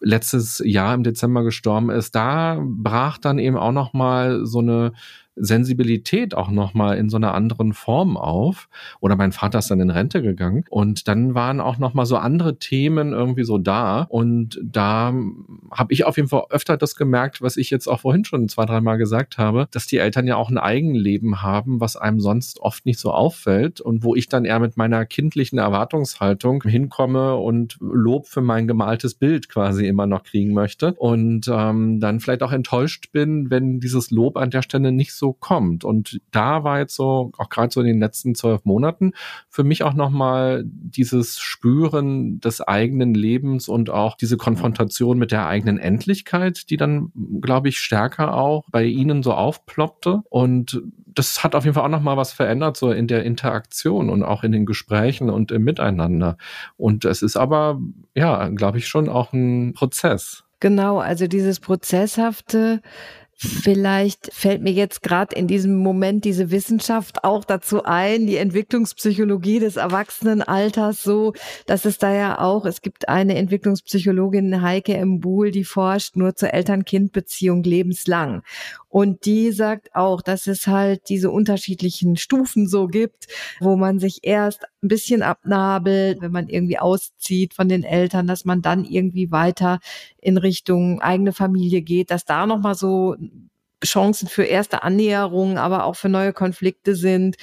[0.00, 4.92] letztes Jahr im Dezember gestorben ist, da brach dann eben auch noch mal so eine
[5.36, 8.68] Sensibilität auch nochmal in so einer anderen Form auf.
[9.00, 10.64] Oder mein Vater ist dann in Rente gegangen.
[10.70, 14.02] Und dann waren auch nochmal so andere Themen irgendwie so da.
[14.02, 15.12] Und da
[15.70, 18.64] habe ich auf jeden Fall öfter das gemerkt, was ich jetzt auch vorhin schon zwei,
[18.64, 22.86] dreimal gesagt habe, dass die Eltern ja auch ein Eigenleben haben, was einem sonst oft
[22.86, 23.80] nicht so auffällt.
[23.80, 29.14] Und wo ich dann eher mit meiner kindlichen Erwartungshaltung hinkomme und Lob für mein gemaltes
[29.14, 30.94] Bild quasi immer noch kriegen möchte.
[30.94, 35.23] Und ähm, dann vielleicht auch enttäuscht bin, wenn dieses Lob an der Stelle nicht so
[35.24, 35.84] so kommt.
[35.84, 39.12] Und da war jetzt so, auch gerade so in den letzten zwölf Monaten,
[39.48, 45.46] für mich auch nochmal dieses Spüren des eigenen Lebens und auch diese Konfrontation mit der
[45.46, 47.10] eigenen Endlichkeit, die dann,
[47.40, 50.20] glaube ich, stärker auch bei Ihnen so aufploppte.
[50.28, 54.24] Und das hat auf jeden Fall auch nochmal was verändert, so in der Interaktion und
[54.24, 56.36] auch in den Gesprächen und im Miteinander.
[56.76, 57.80] Und es ist aber,
[58.14, 60.44] ja, glaube ich, schon auch ein Prozess.
[60.60, 62.82] Genau, also dieses Prozesshafte,
[63.36, 69.58] Vielleicht fällt mir jetzt gerade in diesem Moment diese Wissenschaft auch dazu ein, die Entwicklungspsychologie
[69.58, 71.32] des Erwachsenenalters, so
[71.66, 75.20] dass es da ja auch, es gibt eine Entwicklungspsychologin, Heike M.
[75.20, 78.42] Buhl, die forscht nur zur Eltern-Kind-Beziehung lebenslang.
[78.94, 83.26] Und die sagt auch, dass es halt diese unterschiedlichen Stufen so gibt,
[83.58, 88.44] wo man sich erst ein bisschen abnabelt, wenn man irgendwie auszieht von den Eltern, dass
[88.44, 89.80] man dann irgendwie weiter
[90.18, 93.16] in Richtung eigene Familie geht, dass da nochmal so
[93.84, 97.34] Chancen für erste Annäherungen, aber auch für neue Konflikte sind,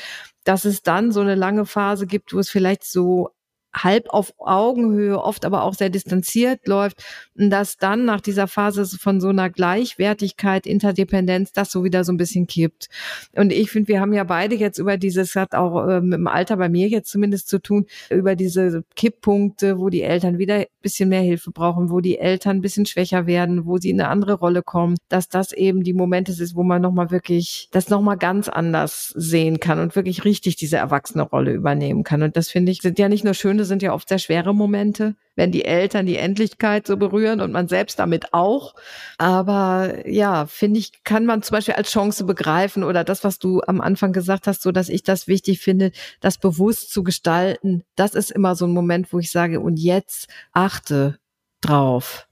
[0.45, 3.31] dass es dann so eine lange Phase gibt, wo es vielleicht so
[3.73, 7.03] halb auf Augenhöhe, oft aber auch sehr distanziert läuft,
[7.35, 12.17] dass dann nach dieser Phase von so einer Gleichwertigkeit, Interdependenz, das so wieder so ein
[12.17, 12.89] bisschen kippt.
[13.35, 16.27] Und ich finde, wir haben ja beide jetzt über dieses, hat auch äh, mit dem
[16.27, 20.65] Alter bei mir jetzt zumindest zu tun, über diese Kipppunkte, wo die Eltern wieder ein
[20.81, 24.09] bisschen mehr Hilfe brauchen, wo die Eltern ein bisschen schwächer werden, wo sie in eine
[24.09, 28.17] andere Rolle kommen, dass das eben die Momente ist, wo man nochmal wirklich das nochmal
[28.17, 32.21] ganz anders sehen kann und wirklich richtig diese erwachsene Rolle übernehmen kann.
[32.21, 34.55] Und das finde ich, sind ja nicht nur schöne Freunde sind ja oft sehr schwere
[34.55, 38.73] Momente, wenn die Eltern die Endlichkeit so berühren und man selbst damit auch.
[39.19, 43.61] Aber ja, finde ich, kann man zum Beispiel als Chance begreifen oder das, was du
[43.67, 47.83] am Anfang gesagt hast, so dass ich das wichtig finde, das bewusst zu gestalten.
[47.95, 51.19] Das ist immer so ein Moment, wo ich sage, und jetzt achte
[51.61, 52.27] drauf.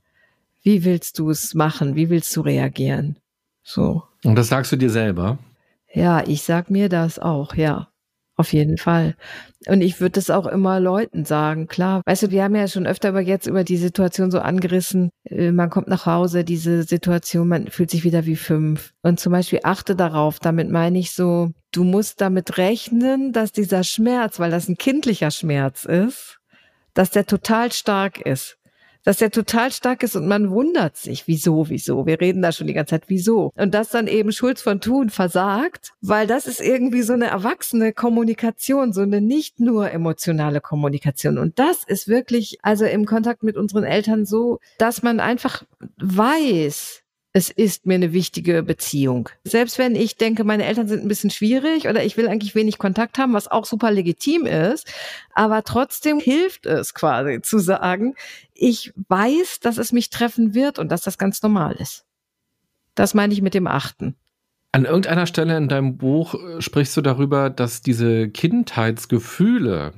[0.63, 1.95] Wie willst du es machen?
[1.95, 3.17] Wie willst du reagieren?
[3.61, 4.03] So.
[4.23, 5.37] Und das sagst du dir selber?
[5.93, 7.89] Ja, ich sag mir das auch, ja.
[8.39, 9.15] Auf jeden Fall.
[9.67, 12.01] Und ich würde das auch immer Leuten sagen, klar.
[12.05, 15.09] Weißt du, wir haben ja schon öfter aber jetzt über die Situation so angerissen.
[15.25, 18.93] Äh, man kommt nach Hause, diese Situation, man fühlt sich wieder wie fünf.
[19.01, 23.83] Und zum Beispiel achte darauf, damit meine ich so, du musst damit rechnen, dass dieser
[23.83, 26.39] Schmerz, weil das ein kindlicher Schmerz ist,
[26.93, 28.58] dass der total stark ist
[29.09, 32.05] dass der total stark ist und man wundert sich, wieso, wieso.
[32.05, 33.51] Wir reden da schon die ganze Zeit, wieso.
[33.55, 37.91] Und dass dann eben Schulz von Thun versagt, weil das ist irgendwie so eine erwachsene
[37.91, 41.39] Kommunikation, so eine nicht nur emotionale Kommunikation.
[41.39, 45.63] Und das ist wirklich, also im Kontakt mit unseren Eltern so, dass man einfach
[45.97, 49.29] weiß, es ist mir eine wichtige Beziehung.
[49.43, 52.79] Selbst wenn ich denke, meine Eltern sind ein bisschen schwierig oder ich will eigentlich wenig
[52.79, 54.91] Kontakt haben, was auch super legitim ist,
[55.33, 58.15] aber trotzdem hilft es quasi zu sagen,
[58.59, 62.05] ich weiß, dass es mich treffen wird und dass das ganz normal ist.
[62.95, 64.15] Das meine ich mit dem Achten.
[64.71, 69.93] An irgendeiner Stelle in deinem Buch äh, sprichst du darüber, dass diese Kindheitsgefühle,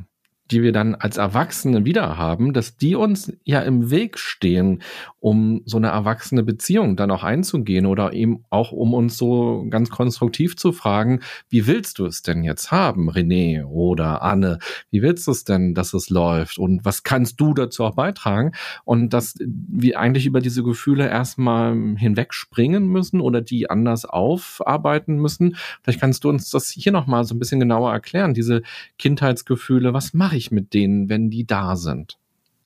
[0.52, 4.82] die wir dann als Erwachsene wieder haben, dass die uns ja im Weg stehen,
[5.20, 9.90] um so eine erwachsene Beziehung dann auch einzugehen oder eben auch um uns so ganz
[9.90, 14.60] konstruktiv zu fragen, wie willst du es denn jetzt haben, René oder Anne?
[14.90, 16.58] Wie willst du es denn, dass es läuft?
[16.58, 18.52] Und was kannst du dazu auch beitragen?
[18.84, 25.56] Und dass wir eigentlich über diese Gefühle erstmal hinwegspringen müssen oder die anders aufarbeiten müssen.
[25.84, 28.64] Vielleicht kannst du uns das hier nochmal so ein bisschen genauer erklären, diese
[28.98, 29.94] Kindheitsgefühle.
[29.94, 32.18] Was mache ich mit denen, wenn die da sind?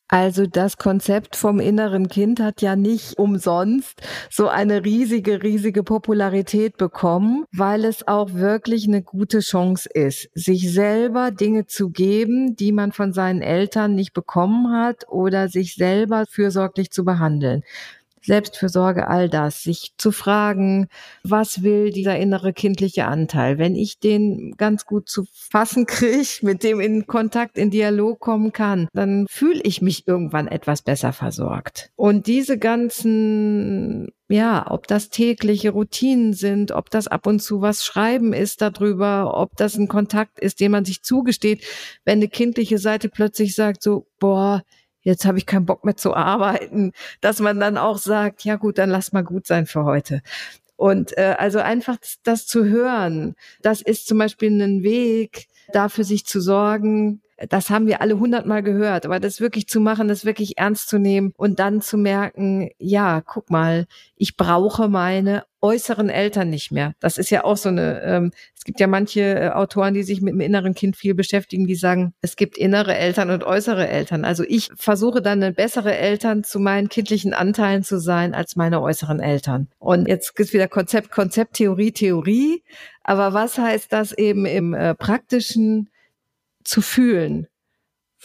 [0.08, 6.78] Also das Konzept vom inneren Kind hat ja nicht umsonst so eine riesige, riesige Popularität
[6.78, 12.72] bekommen, weil es auch wirklich eine gute Chance ist, sich selber Dinge zu geben, die
[12.72, 17.64] man von seinen Eltern nicht bekommen hat oder sich selber fürsorglich zu behandeln.
[18.26, 20.88] Selbstfürsorge, all das, sich zu fragen,
[21.24, 23.58] was will dieser innere kindliche Anteil?
[23.58, 26.06] Wenn ich den ganz gut zu fassen kriege,
[26.42, 31.14] mit dem in Kontakt, in Dialog kommen kann, dann fühle ich mich irgendwann etwas besser
[31.14, 31.92] versorgt.
[31.96, 37.86] Und diese ganzen ja, ob das tägliche Routinen sind, ob das ab und zu was
[37.86, 41.64] schreiben ist darüber, ob das ein Kontakt ist, den man sich zugesteht,
[42.06, 44.64] wenn eine kindliche Seite plötzlich sagt so, boah,
[45.06, 46.92] jetzt habe ich keinen Bock mehr zu arbeiten,
[47.22, 50.22] dass man dann auch sagt, ja gut, dann lass mal gut sein für heute.
[50.76, 56.04] Und äh, also einfach das, das zu hören, das ist zum Beispiel ein Weg, dafür
[56.04, 60.26] sich zu sorgen, das haben wir alle hundertmal gehört, aber das wirklich zu machen, das
[60.26, 66.10] wirklich ernst zu nehmen und dann zu merken, ja, guck mal, ich brauche meine äußeren
[66.10, 66.94] Eltern nicht mehr.
[67.00, 70.22] Das ist ja auch so eine, ähm, es gibt ja manche äh, Autoren, die sich
[70.22, 74.26] mit dem inneren Kind viel beschäftigen, die sagen, es gibt innere Eltern und äußere Eltern.
[74.26, 78.82] Also ich versuche dann eine bessere Eltern zu meinen kindlichen Anteilen zu sein als meine
[78.82, 79.68] äußeren Eltern.
[79.80, 82.64] Und jetzt gibt's wieder Konzept, Konzept, Theorie, Theorie.
[83.04, 85.90] Aber was heißt das eben im äh, praktischen?
[86.66, 87.48] Zu fühlen.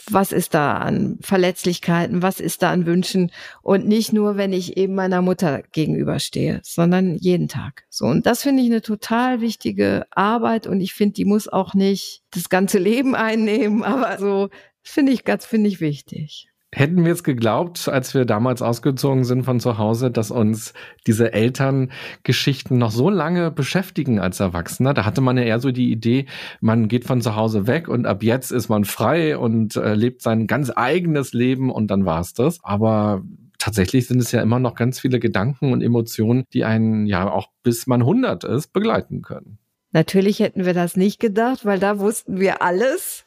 [0.09, 2.23] Was ist da an Verletzlichkeiten?
[2.23, 3.31] Was ist da an Wünschen?
[3.61, 7.83] Und nicht nur, wenn ich eben meiner Mutter gegenüberstehe, sondern jeden Tag.
[7.89, 8.05] So.
[8.05, 10.65] Und das finde ich eine total wichtige Arbeit.
[10.65, 14.49] Und ich finde, die muss auch nicht das ganze Leben einnehmen, aber so
[14.81, 16.50] finde ich ganz, finde ich wichtig.
[16.73, 20.73] Hätten wir es geglaubt, als wir damals ausgezogen sind von zu Hause, dass uns
[21.05, 24.93] diese Elterngeschichten noch so lange beschäftigen als Erwachsener?
[24.93, 26.27] Da hatte man ja eher so die Idee,
[26.61, 30.21] man geht von zu Hause weg und ab jetzt ist man frei und äh, lebt
[30.21, 32.59] sein ganz eigenes Leben und dann war's das.
[32.63, 33.21] Aber
[33.59, 37.49] tatsächlich sind es ja immer noch ganz viele Gedanken und Emotionen, die einen ja auch
[37.63, 39.57] bis man 100 ist begleiten können.
[39.93, 43.25] Natürlich hätten wir das nicht gedacht, weil da wussten wir alles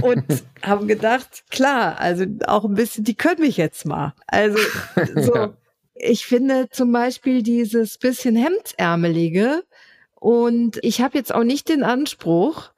[0.00, 0.24] und
[0.62, 4.14] haben gedacht, klar, also auch ein bisschen, die können mich jetzt mal.
[4.26, 4.58] Also
[5.16, 5.56] so, ja.
[5.94, 9.64] ich finde zum Beispiel dieses bisschen Hemdsärmelige
[10.14, 12.70] und ich habe jetzt auch nicht den Anspruch,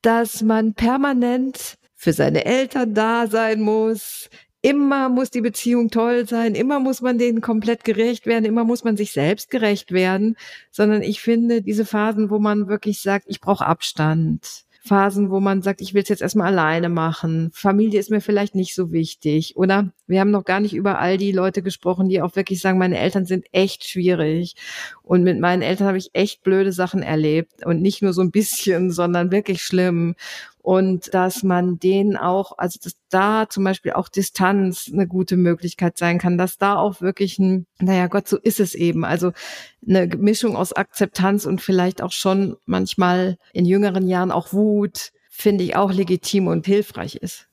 [0.00, 4.30] dass man permanent für seine Eltern da sein muss,
[4.66, 8.82] Immer muss die Beziehung toll sein, immer muss man denen komplett gerecht werden, immer muss
[8.82, 10.36] man sich selbst gerecht werden,
[10.72, 15.62] sondern ich finde diese Phasen, wo man wirklich sagt, ich brauche Abstand, Phasen, wo man
[15.62, 17.50] sagt, ich will es jetzt erstmal alleine machen.
[17.52, 19.56] Familie ist mir vielleicht nicht so wichtig.
[19.56, 22.78] Oder wir haben noch gar nicht über all die Leute gesprochen, die auch wirklich sagen,
[22.78, 24.54] meine Eltern sind echt schwierig.
[25.02, 27.64] Und mit meinen Eltern habe ich echt blöde Sachen erlebt.
[27.64, 30.14] Und nicht nur so ein bisschen, sondern wirklich schlimm
[30.66, 35.96] und dass man denen auch, also dass da zum Beispiel auch Distanz eine gute Möglichkeit
[35.96, 39.04] sein kann, dass da auch wirklich ein, naja Gott, so ist es eben.
[39.04, 39.30] Also
[39.86, 45.62] eine Mischung aus Akzeptanz und vielleicht auch schon manchmal in jüngeren Jahren auch Wut, finde
[45.62, 47.46] ich auch legitim und hilfreich ist.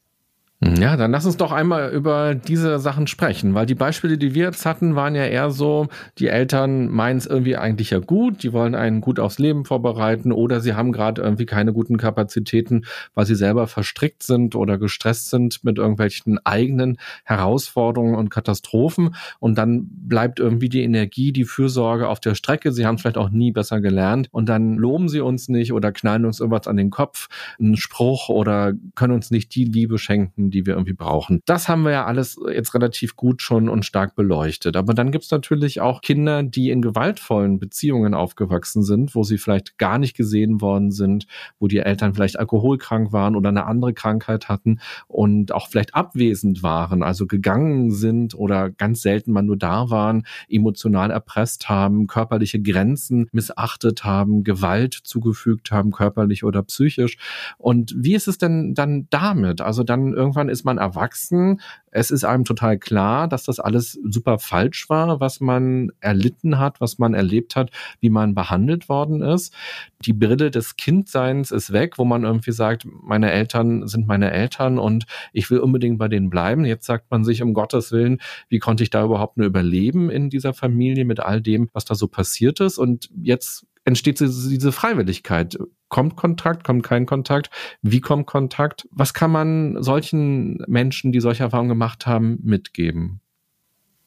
[0.80, 4.46] Ja, dann lass uns doch einmal über diese Sachen sprechen, weil die Beispiele, die wir
[4.46, 5.88] jetzt hatten, waren ja eher so,
[6.20, 10.32] die Eltern meinen es irgendwie eigentlich ja gut, die wollen einen gut aufs Leben vorbereiten
[10.32, 15.30] oder sie haben gerade irgendwie keine guten Kapazitäten, weil sie selber verstrickt sind oder gestresst
[15.30, 22.08] sind mit irgendwelchen eigenen Herausforderungen und Katastrophen und dann bleibt irgendwie die Energie, die Fürsorge
[22.08, 22.72] auf der Strecke.
[22.72, 25.92] Sie haben es vielleicht auch nie besser gelernt und dann loben sie uns nicht oder
[25.92, 27.28] knallen uns irgendwas an den Kopf,
[27.60, 31.42] einen Spruch oder können uns nicht die Liebe schenken, die wir irgendwie brauchen.
[31.46, 34.78] Das haben wir ja alles jetzt relativ gut schon und stark beleuchtet.
[34.78, 39.38] Aber dann gibt es natürlich auch Kinder, die in gewaltvollen Beziehungen aufgewachsen sind, wo sie
[39.38, 41.26] vielleicht gar nicht gesehen worden sind,
[41.60, 46.64] wo die Eltern vielleicht alkoholkrank waren oder eine andere Krankheit hatten und auch vielleicht abwesend
[46.64, 52.62] waren, also gegangen sind oder ganz selten mal nur da waren, emotional erpresst haben, körperliche
[52.62, 57.18] Grenzen missachtet haben, Gewalt zugefügt haben, körperlich oder psychisch.
[57.58, 59.62] Und wie ist es denn dann damit?
[59.62, 61.62] Also dann irgendwann irgendwann ist man erwachsen.
[61.92, 66.82] Es ist einem total klar, dass das alles super falsch war, was man erlitten hat,
[66.82, 69.54] was man erlebt hat, wie man behandelt worden ist.
[70.02, 74.80] Die Brille des Kindseins ist weg, wo man irgendwie sagt, meine Eltern sind meine Eltern
[74.80, 76.66] und ich will unbedingt bei denen bleiben.
[76.66, 80.30] Jetzt sagt man sich um Gottes Willen, wie konnte ich da überhaupt nur überleben in
[80.30, 82.78] dieser Familie mit all dem, was da so passiert ist?
[82.78, 85.58] Und jetzt entsteht diese Freiwilligkeit.
[85.90, 87.50] Kommt Kontakt, kommt kein Kontakt?
[87.82, 88.88] Wie kommt Kontakt?
[88.92, 93.20] Was kann man solchen Menschen, die solche Erfahrungen gemacht haben, mitgeben?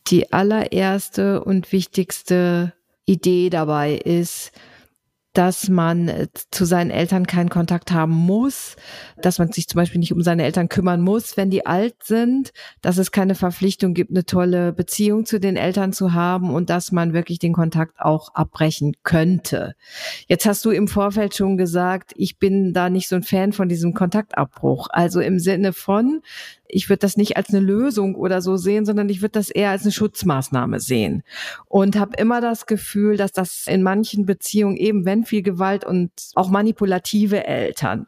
[0.08, 2.72] Die allererste und wichtigste
[3.04, 4.52] Idee dabei ist,
[5.36, 8.76] dass man äh, zu seinen Eltern keinen Kontakt haben muss,
[9.20, 12.52] dass man sich zum Beispiel nicht um seine Eltern kümmern muss, wenn die alt sind,
[12.80, 16.90] dass es keine Verpflichtung gibt, eine tolle Beziehung zu den Eltern zu haben und dass
[16.90, 19.74] man wirklich den Kontakt auch abbrechen könnte.
[20.26, 23.68] Jetzt hast du im Vorfeld schon gesagt, ich bin da nicht so ein Fan von
[23.68, 24.88] diesem Kontaktabbruch.
[24.90, 26.22] Also im Sinne von,
[26.68, 29.70] ich würde das nicht als eine Lösung oder so sehen, sondern ich würde das eher
[29.70, 31.22] als eine Schutzmaßnahme sehen.
[31.68, 36.10] Und habe immer das Gefühl, dass das in manchen Beziehungen eben, wenn viel Gewalt und
[36.34, 38.06] auch manipulative Eltern,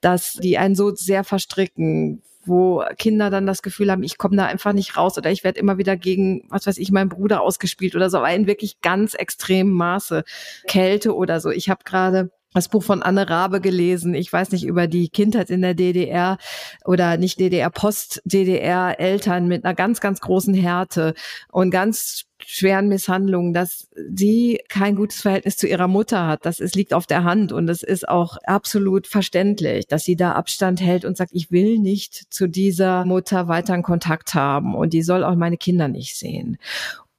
[0.00, 4.46] dass die einen so sehr verstricken, wo Kinder dann das Gefühl haben, ich komme da
[4.46, 7.94] einfach nicht raus oder ich werde immer wieder gegen, was weiß ich, meinen Bruder ausgespielt
[7.94, 10.24] oder so, aber in wirklich ganz extremem Maße
[10.66, 11.50] Kälte oder so.
[11.50, 14.14] Ich habe gerade das Buch von Anne Rabe gelesen.
[14.14, 16.38] Ich weiß nicht über die Kindheit in der DDR
[16.84, 21.14] oder nicht DDR, Post-DDR Eltern mit einer ganz, ganz großen Härte
[21.50, 26.44] und ganz schweren Misshandlungen, dass sie kein gutes Verhältnis zu ihrer Mutter hat.
[26.44, 30.32] Das ist, liegt auf der Hand und es ist auch absolut verständlich, dass sie da
[30.32, 34.92] Abstand hält und sagt, ich will nicht zu dieser Mutter weiter einen Kontakt haben und
[34.92, 36.58] die soll auch meine Kinder nicht sehen.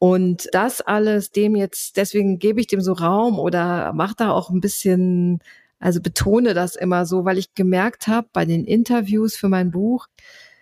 [0.03, 4.49] Und das alles dem jetzt, deswegen gebe ich dem so Raum oder mache da auch
[4.49, 5.39] ein bisschen,
[5.79, 10.07] also betone das immer so, weil ich gemerkt habe bei den Interviews für mein Buch,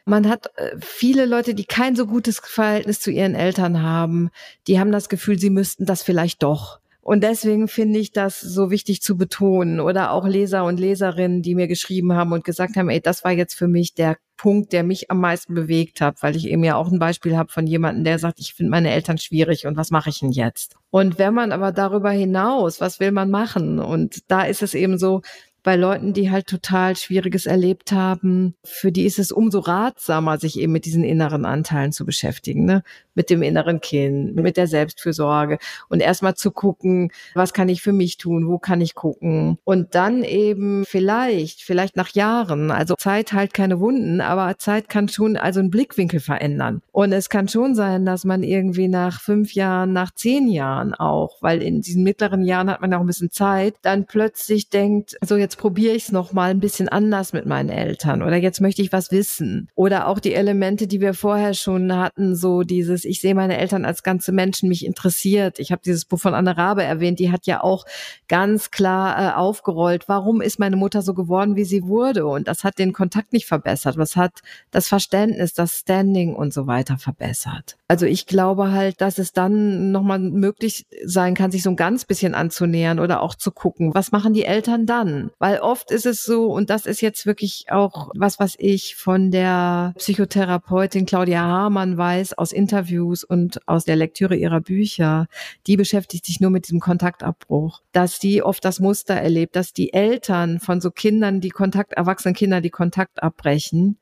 [0.05, 4.29] man hat äh, viele Leute, die kein so gutes Verhältnis zu ihren Eltern haben,
[4.67, 6.79] die haben das Gefühl, sie müssten das vielleicht doch.
[7.01, 9.79] Und deswegen finde ich das so wichtig zu betonen.
[9.79, 13.31] Oder auch Leser und Leserinnen, die mir geschrieben haben und gesagt haben, ey, das war
[13.31, 16.75] jetzt für mich der Punkt, der mich am meisten bewegt hat, weil ich eben ja
[16.75, 19.91] auch ein Beispiel habe von jemandem, der sagt, ich finde meine Eltern schwierig und was
[19.91, 20.77] mache ich denn jetzt?
[20.89, 23.79] Und wenn man aber darüber hinaus, was will man machen?
[23.79, 25.21] Und da ist es eben so,
[25.63, 30.59] bei Leuten, die halt total Schwieriges erlebt haben, für die ist es umso ratsamer, sich
[30.59, 32.83] eben mit diesen inneren Anteilen zu beschäftigen, ne?
[33.15, 35.57] Mit dem inneren Kind, mit der Selbstfürsorge
[35.89, 39.57] und erstmal zu gucken, was kann ich für mich tun, wo kann ich gucken.
[39.63, 45.07] Und dann eben vielleicht, vielleicht nach Jahren, also Zeit halt keine Wunden, aber Zeit kann
[45.07, 46.81] schon also einen Blickwinkel verändern.
[46.91, 51.37] Und es kann schon sein, dass man irgendwie nach fünf Jahren, nach zehn Jahren auch,
[51.41, 55.35] weil in diesen mittleren Jahren hat man auch ein bisschen Zeit, dann plötzlich denkt, so
[55.37, 58.81] jetzt probiere ich es noch mal ein bisschen anders mit meinen Eltern oder jetzt möchte
[58.81, 59.69] ich was wissen.
[59.75, 63.57] Oder auch die Elemente, die wir vorher schon hatten, so dieses dieses Ich sehe meine
[63.57, 65.59] Eltern als ganze Menschen, mich interessiert.
[65.59, 67.85] Ich habe dieses Buch von Anne Rabe erwähnt, die hat ja auch
[68.27, 72.25] ganz klar äh, aufgerollt, warum ist meine Mutter so geworden, wie sie wurde.
[72.25, 73.97] Und das hat den Kontakt nicht verbessert.
[73.97, 74.41] Was hat
[74.71, 77.77] das Verständnis, das Standing und so weiter verbessert.
[77.91, 82.05] Also ich glaube halt, dass es dann nochmal möglich sein kann, sich so ein ganz
[82.05, 85.29] bisschen anzunähern oder auch zu gucken, was machen die Eltern dann?
[85.39, 89.29] Weil oft ist es so, und das ist jetzt wirklich auch was, was ich von
[89.29, 95.27] der Psychotherapeutin Claudia Hamann weiß, aus Interviews und aus der Lektüre ihrer Bücher,
[95.67, 99.91] die beschäftigt sich nur mit diesem Kontaktabbruch, dass die oft das Muster erlebt, dass die
[99.91, 103.97] Eltern von so Kindern, die Kontakt, erwachsenen Kinder, die Kontakt abbrechen,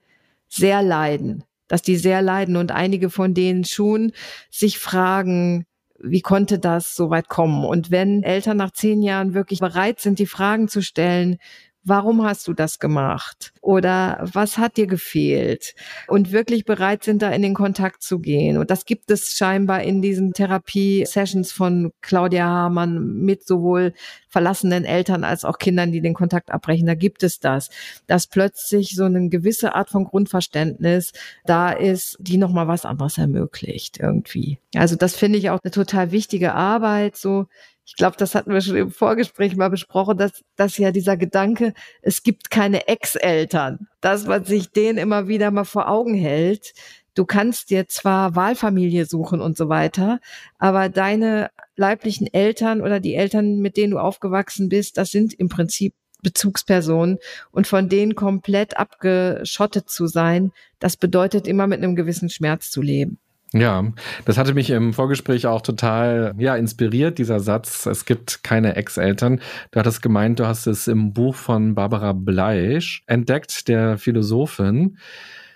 [0.48, 4.12] sehr leiden, dass die sehr leiden und einige von denen schon
[4.52, 5.66] sich fragen,
[6.02, 7.64] wie konnte das so weit kommen?
[7.64, 11.38] Und wenn Eltern nach zehn Jahren wirklich bereit sind, die Fragen zu stellen,
[11.90, 13.52] warum hast du das gemacht?
[13.62, 15.76] Oder was hat dir gefehlt?
[16.08, 18.58] Und wirklich bereit sind, da in den Kontakt zu gehen.
[18.58, 23.94] Und das gibt es scheinbar in diesen Therapie-Sessions von Claudia Hamann mit sowohl
[24.30, 26.86] verlassenen Eltern als auch Kindern, die den Kontakt abbrechen.
[26.88, 27.70] Da gibt es das,
[28.08, 31.12] dass plötzlich so eine gewisse Art von Grundverständnis
[31.46, 34.60] da ist, die nochmal was anderes ermöglicht irgendwie.
[34.76, 37.48] Also das finde ich auch eine total wichtige Arbeit, so
[37.90, 41.74] ich glaube, das hatten wir schon im Vorgespräch mal besprochen, dass, dass ja dieser Gedanke,
[42.04, 46.74] es gibt keine Ex-Eltern, dass man sich den immer wieder mal vor Augen hält.
[47.16, 50.20] Du kannst dir zwar Wahlfamilie suchen und so weiter,
[50.60, 55.50] aber deine leiblichen Eltern oder die Eltern, mit denen du aufgewachsen bist, das sind im
[55.50, 57.18] Prinzip Bezugspersonen
[57.50, 62.84] und von denen komplett abgeschottet zu sein, das bedeutet immer mit einem gewissen Schmerz zu
[62.84, 63.18] leben.
[63.52, 63.84] Ja,
[64.26, 67.88] das hatte mich im Vorgespräch auch total ja, inspiriert, dieser Satz.
[67.88, 69.42] Es gibt keine Ex-Eltern.
[69.72, 74.98] Du hattest gemeint, du hast es im Buch von Barbara Bleisch entdeckt, der Philosophin.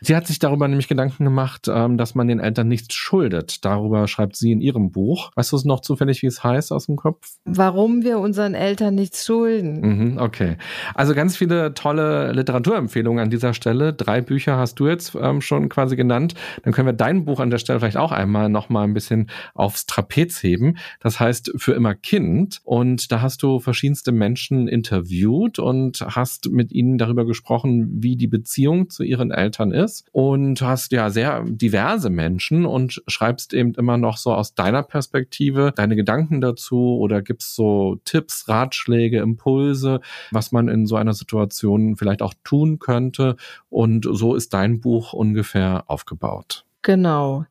[0.05, 3.63] Sie hat sich darüber nämlich Gedanken gemacht, ähm, dass man den Eltern nichts schuldet.
[3.63, 5.31] Darüber schreibt sie in ihrem Buch.
[5.35, 7.25] Weißt du es noch zufällig, wie es heißt aus dem Kopf?
[7.45, 9.79] Warum wir unseren Eltern nichts schulden.
[9.79, 10.57] Mhm, okay.
[10.93, 13.93] Also ganz viele tolle Literaturempfehlungen an dieser Stelle.
[13.93, 16.33] Drei Bücher hast du jetzt ähm, schon quasi genannt.
[16.63, 19.29] Dann können wir dein Buch an der Stelle vielleicht auch einmal noch mal ein bisschen
[19.53, 20.75] aufs Trapez heben.
[20.99, 22.59] Das heißt für immer Kind.
[22.65, 28.27] Und da hast du verschiedenste Menschen interviewt und hast mit ihnen darüber gesprochen, wie die
[28.27, 30.05] Beziehung zu ihren Eltern ist.
[30.11, 35.71] Und hast ja sehr diverse Menschen und schreibst eben immer noch so aus deiner Perspektive
[35.75, 41.95] deine Gedanken dazu oder gibst so Tipps, Ratschläge, Impulse, was man in so einer Situation
[41.95, 43.35] vielleicht auch tun könnte.
[43.69, 46.65] Und so ist dein Buch ungefähr aufgebaut.
[46.81, 47.45] Genau.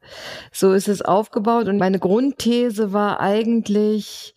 [0.52, 1.68] So ist es aufgebaut.
[1.68, 4.34] Und meine Grundthese war eigentlich,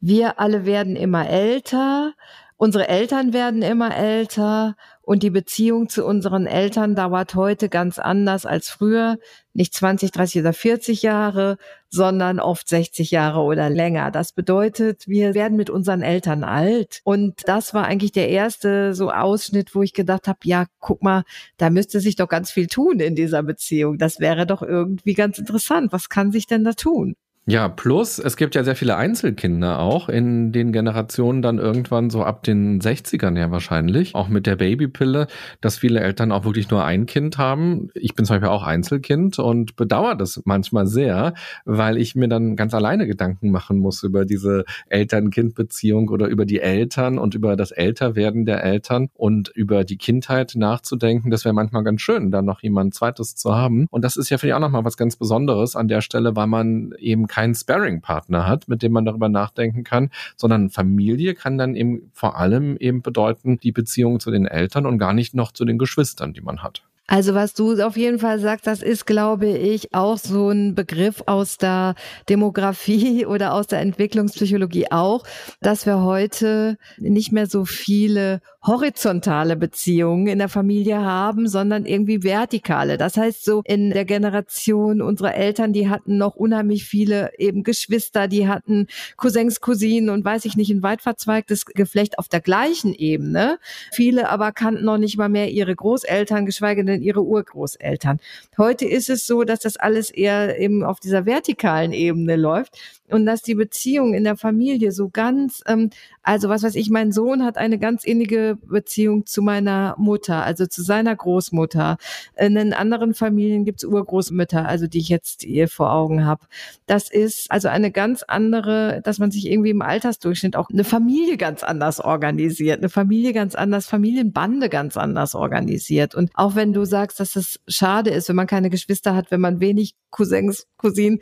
[0.00, 2.12] wir alle werden immer älter,
[2.56, 8.44] unsere Eltern werden immer älter und die Beziehung zu unseren Eltern dauert heute ganz anders
[8.44, 9.18] als früher.
[9.52, 14.10] Nicht 20, 30 oder 40 Jahre, sondern oft 60 Jahre oder länger.
[14.10, 17.00] Das bedeutet, wir werden mit unseren Eltern alt.
[17.04, 21.22] Und das war eigentlich der erste so Ausschnitt, wo ich gedacht habe, ja, guck mal,
[21.56, 23.98] da müsste sich doch ganz viel tun in dieser Beziehung.
[23.98, 25.92] Das wäre doch irgendwie ganz interessant.
[25.92, 27.14] Was kann sich denn da tun?
[27.48, 32.24] Ja, plus es gibt ja sehr viele Einzelkinder auch in den Generationen dann irgendwann so
[32.24, 35.28] ab den 60ern ja wahrscheinlich, auch mit der Babypille,
[35.60, 37.90] dass viele Eltern auch wirklich nur ein Kind haben.
[37.94, 41.34] Ich bin zum Beispiel auch Einzelkind und bedauere das manchmal sehr,
[41.64, 46.58] weil ich mir dann ganz alleine Gedanken machen muss über diese Eltern-Kind-Beziehung oder über die
[46.58, 51.30] Eltern und über das Älterwerden der Eltern und über die Kindheit nachzudenken.
[51.30, 53.86] Das wäre manchmal ganz schön, dann noch jemand zweites zu haben.
[53.92, 56.92] Und das ist ja ich auch nochmal was ganz Besonderes an der Stelle, weil man
[56.98, 62.10] eben keinen Sparring-Partner hat, mit dem man darüber nachdenken kann, sondern Familie kann dann eben
[62.14, 65.76] vor allem eben bedeuten, die Beziehung zu den Eltern und gar nicht noch zu den
[65.76, 66.82] Geschwistern, die man hat.
[67.08, 71.22] Also was du auf jeden Fall sagst, das ist, glaube ich, auch so ein Begriff
[71.26, 71.94] aus der
[72.28, 75.24] Demografie oder aus der Entwicklungspsychologie auch,
[75.60, 82.24] dass wir heute nicht mehr so viele horizontale Beziehungen in der Familie haben, sondern irgendwie
[82.24, 82.98] vertikale.
[82.98, 88.26] Das heißt so in der Generation unserer Eltern, die hatten noch unheimlich viele eben Geschwister,
[88.26, 92.92] die hatten Cousins, Cousinen und weiß ich nicht, ein weit verzweigtes Geflecht auf der gleichen
[92.92, 93.58] Ebene.
[93.92, 98.20] Viele aber kannten noch nicht mal mehr ihre Großeltern, geschweige denn ihre Urgroßeltern.
[98.58, 102.78] Heute ist es so, dass das alles eher eben auf dieser vertikalen Ebene läuft
[103.10, 105.90] und dass die Beziehung in der Familie so ganz, ähm,
[106.22, 110.66] also was weiß ich, mein Sohn hat eine ganz innige Beziehung zu meiner Mutter, also
[110.66, 111.98] zu seiner Großmutter.
[112.36, 116.46] In den anderen Familien gibt's Urgroßmütter, also die ich jetzt hier vor Augen habe.
[116.86, 121.36] Das ist also eine ganz andere, dass man sich irgendwie im Altersdurchschnitt auch eine Familie
[121.36, 126.14] ganz anders organisiert, eine Familie ganz anders, Familienbande ganz anders organisiert.
[126.14, 129.40] Und auch wenn du sagst, dass es schade ist, wenn man keine Geschwister hat, wenn
[129.40, 131.20] man wenig Cousins, Cousinen,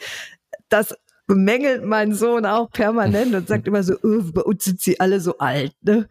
[0.68, 0.94] das
[1.26, 5.20] bemängelt mein Sohn auch permanent und sagt immer so, öh, bei uns sind sie alle
[5.20, 5.72] so alt.
[5.82, 6.08] Ne?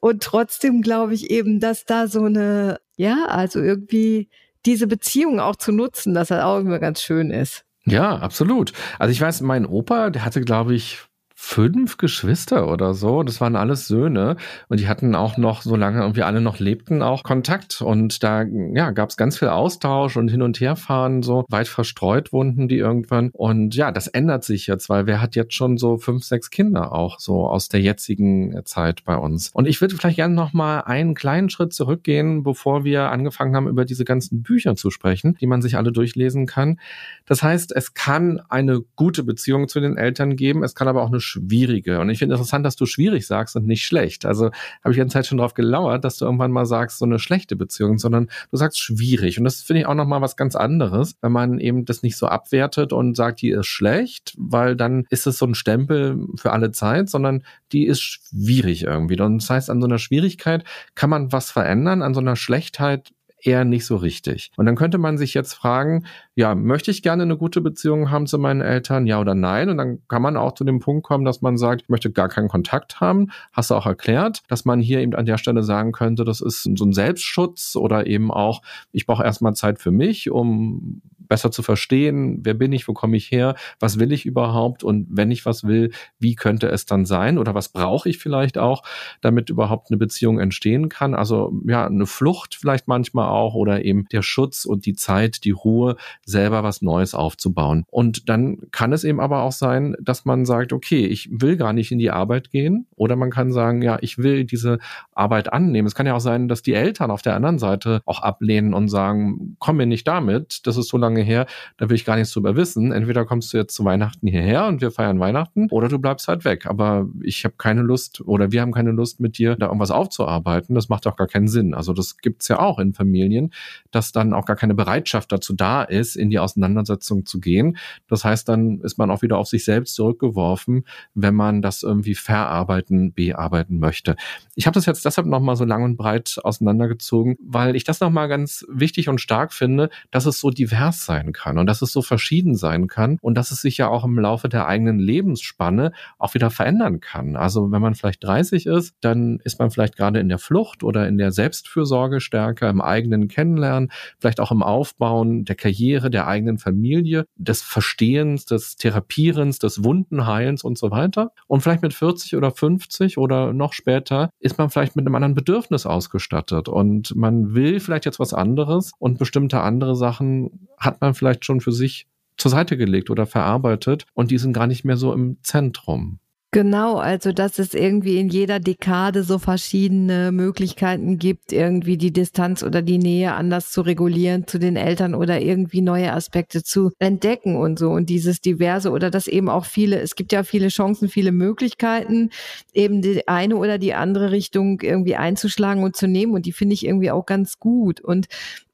[0.00, 4.28] Und trotzdem glaube ich eben, dass da so eine, ja, also irgendwie
[4.64, 7.64] diese Beziehung auch zu nutzen, dass das auch immer ganz schön ist.
[7.84, 8.72] Ja, absolut.
[8.98, 11.00] Also ich weiß, mein Opa, der hatte, glaube ich,
[11.44, 13.24] fünf Geschwister oder so.
[13.24, 14.36] Das waren alles Söhne
[14.68, 17.82] und die hatten auch noch, solange irgendwie alle noch lebten, auch Kontakt.
[17.82, 21.66] Und da ja, gab es ganz viel Austausch und hin und her fahren, so weit
[21.66, 23.30] verstreut wohnten die irgendwann.
[23.32, 26.92] Und ja, das ändert sich jetzt, weil wer hat jetzt schon so fünf, sechs Kinder
[26.92, 29.50] auch so aus der jetzigen Zeit bei uns.
[29.52, 33.66] Und ich würde vielleicht gerne noch mal einen kleinen Schritt zurückgehen, bevor wir angefangen haben,
[33.66, 36.78] über diese ganzen Bücher zu sprechen, die man sich alle durchlesen kann.
[37.26, 41.08] Das heißt, es kann eine gute Beziehung zu den Eltern geben, es kann aber auch
[41.08, 42.00] eine schwierige.
[42.00, 44.24] Und ich finde interessant, dass du schwierig sagst und nicht schlecht.
[44.26, 47.04] Also habe ich die ganze Zeit schon darauf gelauert, dass du irgendwann mal sagst, so
[47.04, 49.38] eine schlechte Beziehung, sondern du sagst schwierig.
[49.38, 52.26] Und das finde ich auch nochmal was ganz anderes, wenn man eben das nicht so
[52.26, 56.72] abwertet und sagt, die ist schlecht, weil dann ist es so ein Stempel für alle
[56.72, 59.20] Zeit, sondern die ist schwierig irgendwie.
[59.20, 60.64] Und das heißt, an so einer Schwierigkeit
[60.94, 63.12] kann man was verändern, an so einer Schlechtheit
[63.42, 64.50] eher nicht so richtig.
[64.56, 68.26] Und dann könnte man sich jetzt fragen, ja, möchte ich gerne eine gute Beziehung haben
[68.26, 69.68] zu meinen Eltern, ja oder nein?
[69.68, 72.28] Und dann kann man auch zu dem Punkt kommen, dass man sagt, ich möchte gar
[72.28, 73.30] keinen Kontakt haben.
[73.52, 76.62] Hast du auch erklärt, dass man hier eben an der Stelle sagen könnte, das ist
[76.62, 78.62] so ein Selbstschutz oder eben auch,
[78.92, 81.02] ich brauche erstmal Zeit für mich, um
[81.32, 84.84] besser zu verstehen, wer bin ich, wo komme ich her, was will ich überhaupt?
[84.84, 87.38] Und wenn ich was will, wie könnte es dann sein?
[87.38, 88.82] Oder was brauche ich vielleicht auch,
[89.22, 91.14] damit überhaupt eine Beziehung entstehen kann.
[91.14, 95.52] Also ja, eine Flucht vielleicht manchmal auch oder eben der Schutz und die Zeit, die
[95.52, 97.86] Ruhe, selber was Neues aufzubauen.
[97.88, 101.72] Und dann kann es eben aber auch sein, dass man sagt, okay, ich will gar
[101.72, 102.86] nicht in die Arbeit gehen.
[102.94, 104.80] Oder man kann sagen, ja, ich will diese
[105.14, 105.88] Arbeit annehmen.
[105.88, 108.88] Es kann ja auch sein, dass die Eltern auf der anderen Seite auch ablehnen und
[108.88, 111.46] sagen, komm mir nicht damit, das ist so lange her,
[111.76, 112.92] da will ich gar nichts drüber wissen.
[112.92, 116.44] Entweder kommst du jetzt zu Weihnachten hierher und wir feiern Weihnachten oder du bleibst halt
[116.44, 116.66] weg.
[116.66, 120.74] Aber ich habe keine Lust oder wir haben keine Lust mit dir da irgendwas aufzuarbeiten.
[120.74, 121.74] Das macht auch gar keinen Sinn.
[121.74, 123.52] Also das gibt's ja auch in Familien,
[123.90, 127.76] dass dann auch gar keine Bereitschaft dazu da ist, in die Auseinandersetzung zu gehen.
[128.08, 132.14] Das heißt, dann ist man auch wieder auf sich selbst zurückgeworfen, wenn man das irgendwie
[132.14, 134.16] verarbeiten, bearbeiten möchte.
[134.54, 138.28] Ich habe das jetzt deshalb nochmal so lang und breit auseinandergezogen, weil ich das nochmal
[138.28, 142.00] ganz wichtig und stark finde, dass es so divers sein kann und dass es so
[142.00, 146.32] verschieden sein kann und dass es sich ja auch im Laufe der eigenen Lebensspanne auch
[146.32, 147.36] wieder verändern kann.
[147.36, 151.06] Also wenn man vielleicht 30 ist, dann ist man vielleicht gerade in der Flucht oder
[151.06, 156.58] in der Selbstfürsorge stärker, im eigenen Kennenlernen, vielleicht auch im Aufbauen der Karriere, der eigenen
[156.58, 161.32] Familie, des Verstehens, des Therapierens, des Wundenheilens und so weiter.
[161.46, 165.34] Und vielleicht mit 40 oder 50 oder noch später ist man vielleicht mit einem anderen
[165.34, 171.14] Bedürfnis ausgestattet und man will vielleicht jetzt was anderes und bestimmte andere Sachen hat man
[171.14, 174.96] vielleicht schon für sich zur Seite gelegt oder verarbeitet und die sind gar nicht mehr
[174.96, 176.18] so im Zentrum.
[176.54, 182.62] Genau, also dass es irgendwie in jeder Dekade so verschiedene Möglichkeiten gibt, irgendwie die Distanz
[182.62, 187.56] oder die Nähe anders zu regulieren zu den Eltern oder irgendwie neue Aspekte zu entdecken
[187.56, 187.88] und so.
[187.88, 192.28] Und dieses diverse oder dass eben auch viele, es gibt ja viele Chancen, viele Möglichkeiten,
[192.74, 196.34] eben die eine oder die andere Richtung irgendwie einzuschlagen und zu nehmen.
[196.34, 198.02] Und die finde ich irgendwie auch ganz gut.
[198.02, 198.26] Und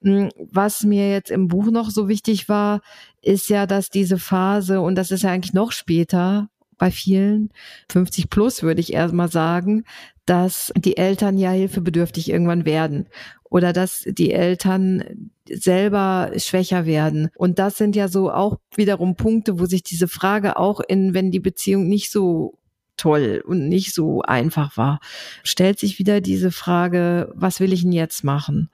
[0.02, 2.80] hm, was mir jetzt im Buch noch so wichtig war,
[3.22, 6.48] ist ja, dass diese Phase, und das ist ja eigentlich noch später,
[6.78, 7.50] bei vielen,
[7.90, 9.84] 50 plus würde ich erstmal sagen,
[10.26, 13.08] dass die Eltern ja hilfebedürftig irgendwann werden
[13.44, 17.30] oder dass die Eltern selber schwächer werden.
[17.36, 21.30] Und das sind ja so auch wiederum Punkte, wo sich diese Frage auch in, wenn
[21.30, 22.58] die Beziehung nicht so
[22.98, 25.00] toll und nicht so einfach war,
[25.44, 28.70] stellt sich wieder diese Frage, was will ich denn jetzt machen?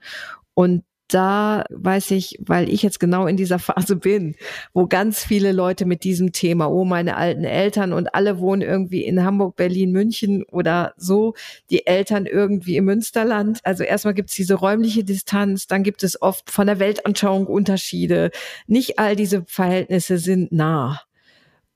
[0.53, 4.35] Und da weiß ich, weil ich jetzt genau in dieser Phase bin,
[4.73, 9.03] wo ganz viele Leute mit diesem Thema, oh, meine alten Eltern und alle wohnen irgendwie
[9.03, 11.33] in Hamburg, Berlin, München oder so,
[11.69, 13.59] die Eltern irgendwie im Münsterland.
[13.63, 18.31] Also erstmal gibt es diese räumliche Distanz, dann gibt es oft von der Weltanschauung Unterschiede.
[18.67, 21.01] Nicht all diese Verhältnisse sind nah.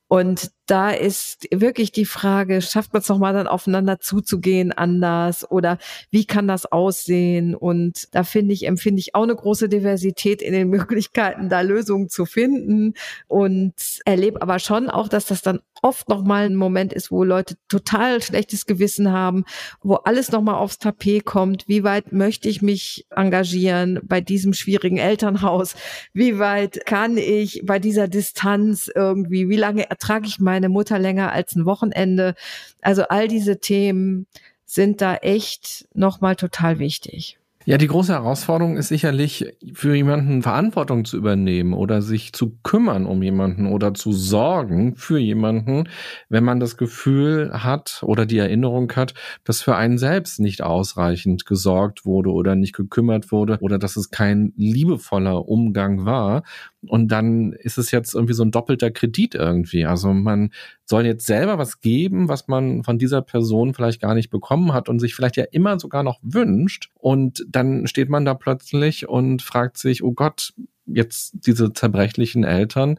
[0.08, 5.80] Und da ist wirklich die Frage, schafft man es nochmal dann aufeinander zuzugehen anders oder
[6.12, 7.56] wie kann das aussehen?
[7.56, 12.10] Und da finde ich, empfinde ich auch eine große Diversität in den Möglichkeiten, da Lösungen
[12.10, 12.94] zu finden
[13.28, 13.74] und
[14.06, 18.22] erlebe aber schon auch, dass das dann oft nochmal ein Moment ist, wo Leute total
[18.22, 19.46] schlechtes Gewissen haben,
[19.82, 21.68] wo alles nochmal aufs Tapet kommt.
[21.68, 25.76] Wie weit möchte ich mich engagieren bei diesem schwierigen Elternhaus?
[26.14, 31.32] Wie weit kann ich bei dieser Distanz irgendwie, wie lange ertrage ich meine Mutter länger
[31.32, 32.36] als ein Wochenende.
[32.82, 34.28] Also all diese Themen
[34.66, 37.40] sind da echt nochmal total wichtig.
[37.66, 43.06] Ja, die große Herausforderung ist sicherlich für jemanden Verantwortung zu übernehmen oder sich zu kümmern
[43.06, 45.88] um jemanden oder zu sorgen für jemanden,
[46.30, 51.46] wenn man das Gefühl hat oder die Erinnerung hat, dass für einen selbst nicht ausreichend
[51.46, 56.44] gesorgt wurde oder nicht gekümmert wurde oder dass es kein liebevoller Umgang war.
[56.88, 59.86] Und dann ist es jetzt irgendwie so ein doppelter Kredit irgendwie.
[59.86, 60.52] Also man
[60.86, 64.88] soll jetzt selber was geben, was man von dieser Person vielleicht gar nicht bekommen hat
[64.88, 66.90] und sich vielleicht ja immer sogar noch wünscht.
[66.96, 70.54] Und dann steht man da plötzlich und fragt sich, oh Gott,
[70.86, 72.98] jetzt diese zerbrechlichen Eltern,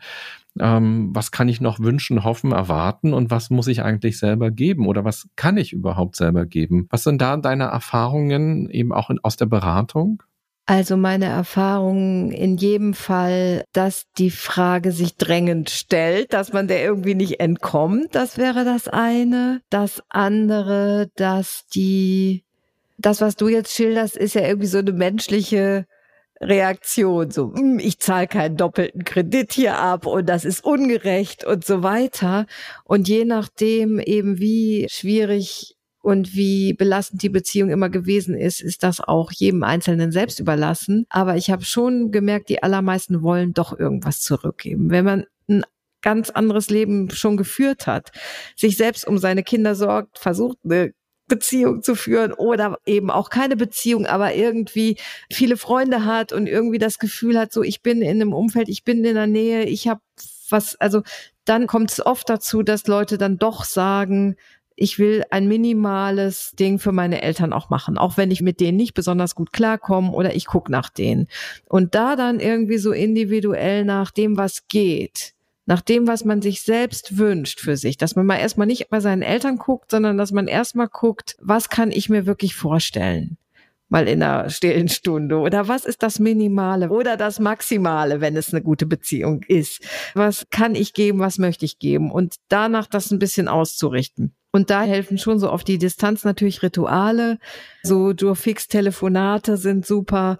[0.58, 4.86] ähm, was kann ich noch wünschen, hoffen, erwarten und was muss ich eigentlich selber geben
[4.86, 6.86] oder was kann ich überhaupt selber geben?
[6.90, 10.22] Was sind da deine Erfahrungen eben auch in, aus der Beratung?
[10.70, 16.84] Also meine Erfahrung in jedem Fall, dass die Frage sich drängend stellt, dass man der
[16.84, 19.62] irgendwie nicht entkommt, das wäre das eine.
[19.68, 22.44] Das andere, dass die,
[22.98, 25.86] das, was du jetzt schilderst, ist ja irgendwie so eine menschliche
[26.40, 31.64] Reaktion, so, hm, ich zahle keinen doppelten Kredit hier ab und das ist ungerecht und
[31.64, 32.46] so weiter.
[32.84, 38.82] Und je nachdem eben, wie schwierig und wie belastend die Beziehung immer gewesen ist, ist
[38.82, 41.07] das auch jedem Einzelnen selbst überlassen.
[41.11, 44.90] Aber ich habe schon gemerkt, die allermeisten wollen doch irgendwas zurückgeben.
[44.90, 45.64] Wenn man ein
[46.01, 48.12] ganz anderes Leben schon geführt hat,
[48.57, 50.92] sich selbst um seine Kinder sorgt, versucht eine
[51.28, 54.96] Beziehung zu führen oder eben auch keine Beziehung, aber irgendwie
[55.30, 58.84] viele Freunde hat und irgendwie das Gefühl hat, so ich bin in einem Umfeld, ich
[58.84, 60.01] bin in der Nähe, ich habe
[60.51, 61.03] was, also
[61.44, 64.36] dann kommt es oft dazu, dass Leute dann doch sagen,
[64.80, 68.78] ich will ein minimales Ding für meine Eltern auch machen, auch wenn ich mit denen
[68.78, 71.28] nicht besonders gut klarkomme oder ich gucke nach denen.
[71.68, 75.34] Und da dann irgendwie so individuell nach dem, was geht,
[75.66, 79.00] nach dem, was man sich selbst wünscht für sich, dass man mal erstmal nicht bei
[79.00, 83.36] seinen Eltern guckt, sondern dass man erstmal guckt, was kann ich mir wirklich vorstellen?
[83.92, 85.38] mal in einer stillen Stunde?
[85.38, 89.82] Oder was ist das Minimale oder das Maximale, wenn es eine gute Beziehung ist?
[90.14, 92.12] Was kann ich geben, was möchte ich geben?
[92.12, 94.32] Und danach das ein bisschen auszurichten.
[94.53, 97.38] Und da helfen schon so auf die Distanz natürlich Rituale.
[97.82, 100.38] So Durfix-Telefonate sind super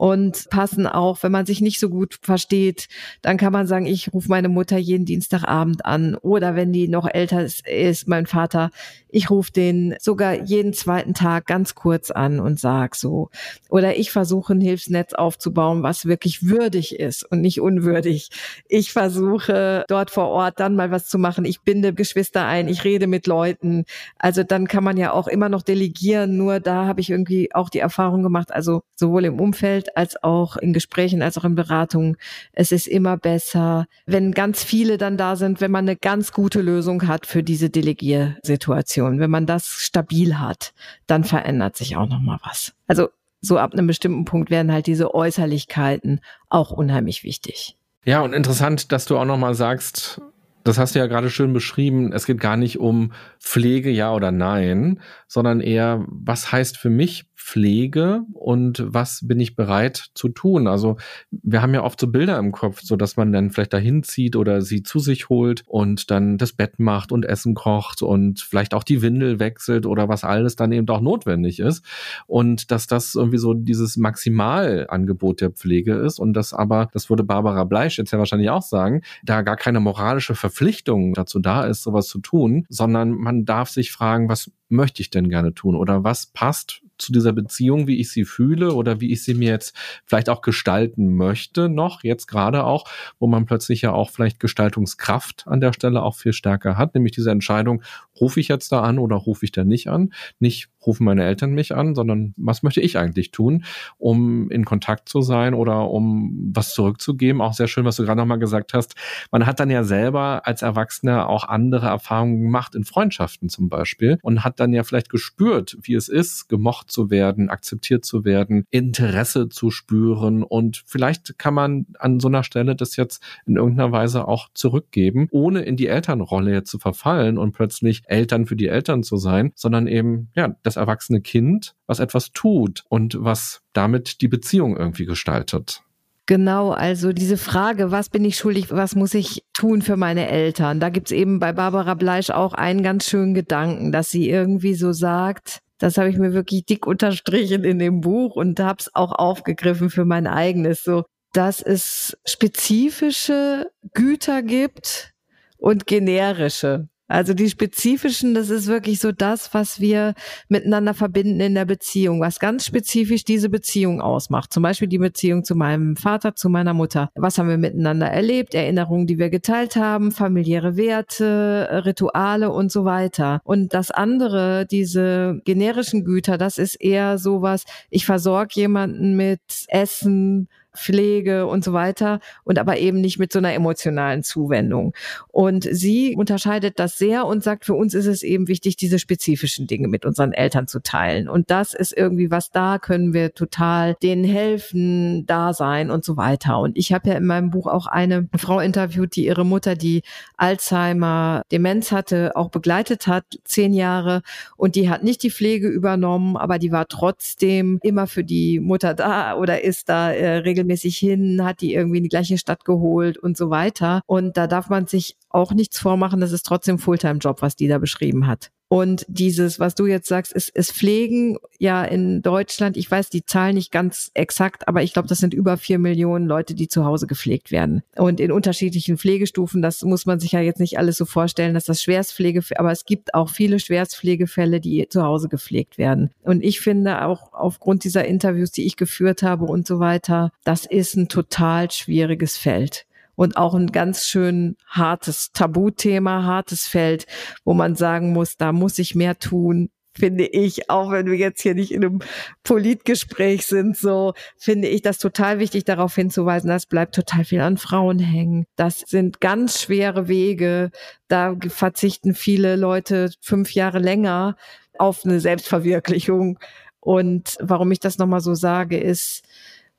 [0.00, 2.88] und passen auch, wenn man sich nicht so gut versteht,
[3.20, 7.06] dann kann man sagen, ich rufe meine Mutter jeden Dienstagabend an oder wenn die noch
[7.06, 8.70] älter ist, ist mein Vater,
[9.10, 13.28] ich rufe den sogar jeden zweiten Tag ganz kurz an und sag so
[13.68, 18.30] oder ich versuche ein Hilfsnetz aufzubauen, was wirklich würdig ist und nicht unwürdig.
[18.68, 21.44] Ich versuche dort vor Ort dann mal was zu machen.
[21.44, 23.84] Ich binde Geschwister ein, ich rede mit Leuten.
[24.18, 27.68] Also dann kann man ja auch immer noch delegieren, nur da habe ich irgendwie auch
[27.68, 32.16] die Erfahrung gemacht, also sowohl im Umfeld als auch in Gesprächen, als auch in Beratungen.
[32.52, 36.62] Es ist immer besser, wenn ganz viele dann da sind, wenn man eine ganz gute
[36.62, 39.20] Lösung hat für diese Delegiersituation.
[39.20, 40.72] Wenn man das stabil hat,
[41.06, 42.72] dann verändert sich auch noch mal was.
[42.86, 43.08] Also
[43.40, 47.76] so ab einem bestimmten Punkt werden halt diese Äußerlichkeiten auch unheimlich wichtig.
[48.04, 50.20] Ja, und interessant, dass du auch noch mal sagst,
[50.64, 52.12] das hast du ja gerade schön beschrieben.
[52.12, 57.26] Es geht gar nicht um Pflege, ja oder nein, sondern eher, was heißt für mich
[57.40, 60.68] Pflege und was bin ich bereit zu tun?
[60.68, 60.98] Also
[61.30, 64.36] wir haben ja oft so Bilder im Kopf, so dass man dann vielleicht dahin zieht
[64.36, 68.74] oder sie zu sich holt und dann das Bett macht und Essen kocht und vielleicht
[68.74, 71.84] auch die Windel wechselt oder was alles dann eben auch notwendig ist
[72.26, 77.24] und dass das irgendwie so dieses Maximalangebot der Pflege ist und das aber, das würde
[77.24, 81.82] Barbara Bleisch jetzt ja wahrscheinlich auch sagen, da gar keine moralische Verpflichtung dazu da ist,
[81.82, 86.04] sowas zu tun, sondern man darf sich fragen, was möchte ich denn gerne tun oder
[86.04, 89.74] was passt zu dieser Beziehung, wie ich sie fühle oder wie ich sie mir jetzt
[90.04, 92.84] vielleicht auch gestalten möchte, noch jetzt gerade auch,
[93.18, 97.12] wo man plötzlich ja auch vielleicht Gestaltungskraft an der Stelle auch viel stärker hat, nämlich
[97.12, 97.82] diese Entscheidung,
[98.20, 100.12] rufe ich jetzt da an oder rufe ich da nicht an?
[100.38, 103.64] Nicht rufen meine Eltern mich an, sondern was möchte ich eigentlich tun,
[103.98, 107.40] um in Kontakt zu sein oder um was zurückzugeben?
[107.40, 108.94] Auch sehr schön, was du gerade nochmal gesagt hast.
[109.30, 114.18] Man hat dann ja selber als Erwachsener auch andere Erfahrungen gemacht in Freundschaften zum Beispiel
[114.22, 118.64] und hat dann ja vielleicht gespürt, wie es ist, gemocht zu werden, akzeptiert zu werden,
[118.70, 123.92] Interesse zu spüren und vielleicht kann man an so einer Stelle das jetzt in irgendeiner
[123.92, 128.68] Weise auch zurückgeben, ohne in die Elternrolle jetzt zu verfallen und plötzlich Eltern für die
[128.68, 134.20] Eltern zu sein, sondern eben, ja, das erwachsene Kind, was etwas tut und was damit
[134.20, 135.82] die Beziehung irgendwie gestaltet.
[136.30, 140.78] Genau, also diese Frage, was bin ich schuldig, was muss ich tun für meine Eltern?
[140.78, 144.92] Da gibt's eben bei Barbara Bleisch auch einen ganz schönen Gedanken, dass sie irgendwie so
[144.92, 149.10] sagt, das habe ich mir wirklich dick unterstrichen in dem Buch und habe es auch
[149.10, 151.02] aufgegriffen für mein eigenes, so
[151.32, 155.12] dass es spezifische Güter gibt
[155.58, 156.89] und generische.
[157.10, 160.14] Also die spezifischen, das ist wirklich so das, was wir
[160.48, 164.52] miteinander verbinden in der Beziehung, was ganz spezifisch diese Beziehung ausmacht.
[164.52, 167.10] Zum Beispiel die Beziehung zu meinem Vater, zu meiner Mutter.
[167.16, 168.54] Was haben wir miteinander erlebt?
[168.54, 173.40] Erinnerungen, die wir geteilt haben, familiäre Werte, Rituale und so weiter.
[173.42, 180.48] Und das andere, diese generischen Güter, das ist eher sowas, ich versorge jemanden mit Essen,
[180.80, 184.94] Pflege und so weiter und aber eben nicht mit so einer emotionalen Zuwendung.
[185.28, 189.66] Und sie unterscheidet das sehr und sagt, für uns ist es eben wichtig, diese spezifischen
[189.66, 191.28] Dinge mit unseren Eltern zu teilen.
[191.28, 196.16] Und das ist irgendwie was, da können wir total denen helfen, da sein und so
[196.16, 196.58] weiter.
[196.58, 200.02] Und ich habe ja in meinem Buch auch eine Frau interviewt, die ihre Mutter, die
[200.36, 204.22] Alzheimer, Demenz hatte, auch begleitet hat, zehn Jahre.
[204.56, 208.94] Und die hat nicht die Pflege übernommen, aber die war trotzdem immer für die Mutter
[208.94, 212.64] da oder ist da äh, regelmäßig regelmäßig hin, hat die irgendwie in die gleiche Stadt
[212.64, 214.02] geholt und so weiter.
[214.06, 217.78] Und da darf man sich auch nichts vormachen, das ist trotzdem Fulltime-Job, was die da
[217.78, 218.50] beschrieben hat.
[218.72, 223.24] Und dieses, was du jetzt sagst, ist, ist Pflegen ja in Deutschland, ich weiß die
[223.24, 226.84] Zahl nicht ganz exakt, aber ich glaube, das sind über vier Millionen Leute, die zu
[226.84, 227.82] Hause gepflegt werden.
[227.96, 231.64] Und in unterschiedlichen Pflegestufen, das muss man sich ja jetzt nicht alles so vorstellen, dass
[231.64, 236.10] das Schwerstpflege, aber es gibt auch viele Schwerstpflegefälle, die zu Hause gepflegt werden.
[236.22, 240.64] Und ich finde auch aufgrund dieser Interviews, die ich geführt habe und so weiter, das
[240.64, 242.86] ist ein total schwieriges Feld
[243.20, 247.04] und auch ein ganz schön hartes Tabuthema, hartes Feld,
[247.44, 251.42] wo man sagen muss, da muss ich mehr tun, finde ich, auch wenn wir jetzt
[251.42, 251.98] hier nicht in einem
[252.44, 257.58] Politgespräch sind, so finde ich das total wichtig, darauf hinzuweisen, das bleibt total viel an
[257.58, 258.46] Frauen hängen.
[258.56, 260.70] Das sind ganz schwere Wege.
[261.08, 264.34] Da verzichten viele Leute fünf Jahre länger
[264.78, 266.38] auf eine Selbstverwirklichung.
[266.80, 269.24] Und warum ich das nochmal so sage, ist,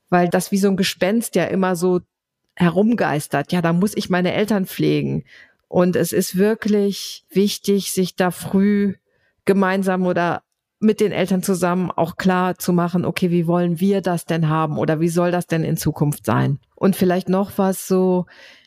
[0.09, 2.01] weil das wie so ein Gespenst ja immer so
[2.55, 3.51] herumgeistert.
[3.51, 5.23] Ja, da muss ich meine Eltern pflegen.
[5.67, 8.95] Und es ist wirklich wichtig, sich da früh
[9.45, 10.43] gemeinsam oder
[10.79, 14.77] mit den Eltern zusammen auch klar zu machen, okay, wie wollen wir das denn haben
[14.77, 16.59] oder wie soll das denn in Zukunft sein?
[16.75, 18.25] Und vielleicht noch was so,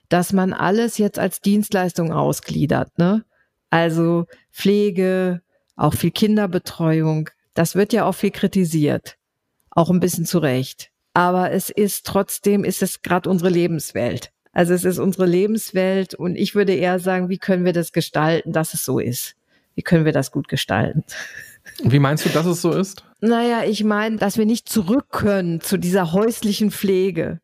[0.08, 3.24] dass man alles jetzt als Dienstleistung ausgliedert, ne?
[3.68, 5.42] Also Pflege,
[5.74, 9.16] auch viel Kinderbetreuung, das wird ja auch viel kritisiert.
[9.70, 10.92] Auch ein bisschen zu Recht.
[11.14, 14.30] Aber es ist trotzdem, ist es gerade unsere Lebenswelt.
[14.52, 18.52] Also es ist unsere Lebenswelt und ich würde eher sagen, wie können wir das gestalten,
[18.52, 19.34] dass es so ist?
[19.74, 21.04] Wie können wir das gut gestalten?
[21.82, 23.04] Wie meinst du, dass es so ist?
[23.20, 27.40] Naja, ich meine, dass wir nicht zurück können zu dieser häuslichen Pflege,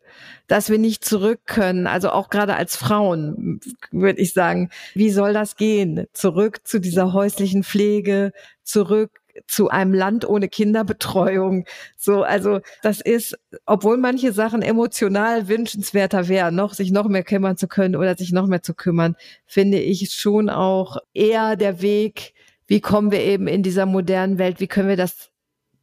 [0.46, 3.60] dass wir nicht zurück können, also auch gerade als Frauen
[3.90, 6.06] würde ich sagen, wie soll das gehen?
[6.12, 11.64] Zurück zu dieser häuslichen Pflege, zurück zu einem Land ohne Kinderbetreuung.
[11.96, 17.56] So, also das ist, obwohl manche Sachen emotional wünschenswerter wären, noch sich noch mehr kümmern
[17.56, 19.16] zu können oder sich noch mehr zu kümmern,
[19.46, 22.34] finde ich schon auch eher der Weg,
[22.66, 25.30] wie kommen wir eben in dieser modernen Welt, wie können wir das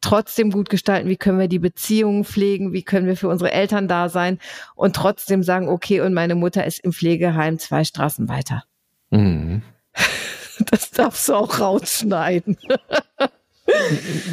[0.00, 3.88] trotzdem gut gestalten, wie können wir die Beziehungen pflegen, wie können wir für unsere Eltern
[3.88, 4.38] da sein
[4.74, 8.64] und trotzdem sagen, okay, und meine Mutter ist im Pflegeheim zwei Straßen weiter.
[9.10, 9.62] Mhm.
[10.72, 12.58] Das darfst du auch rausschneiden.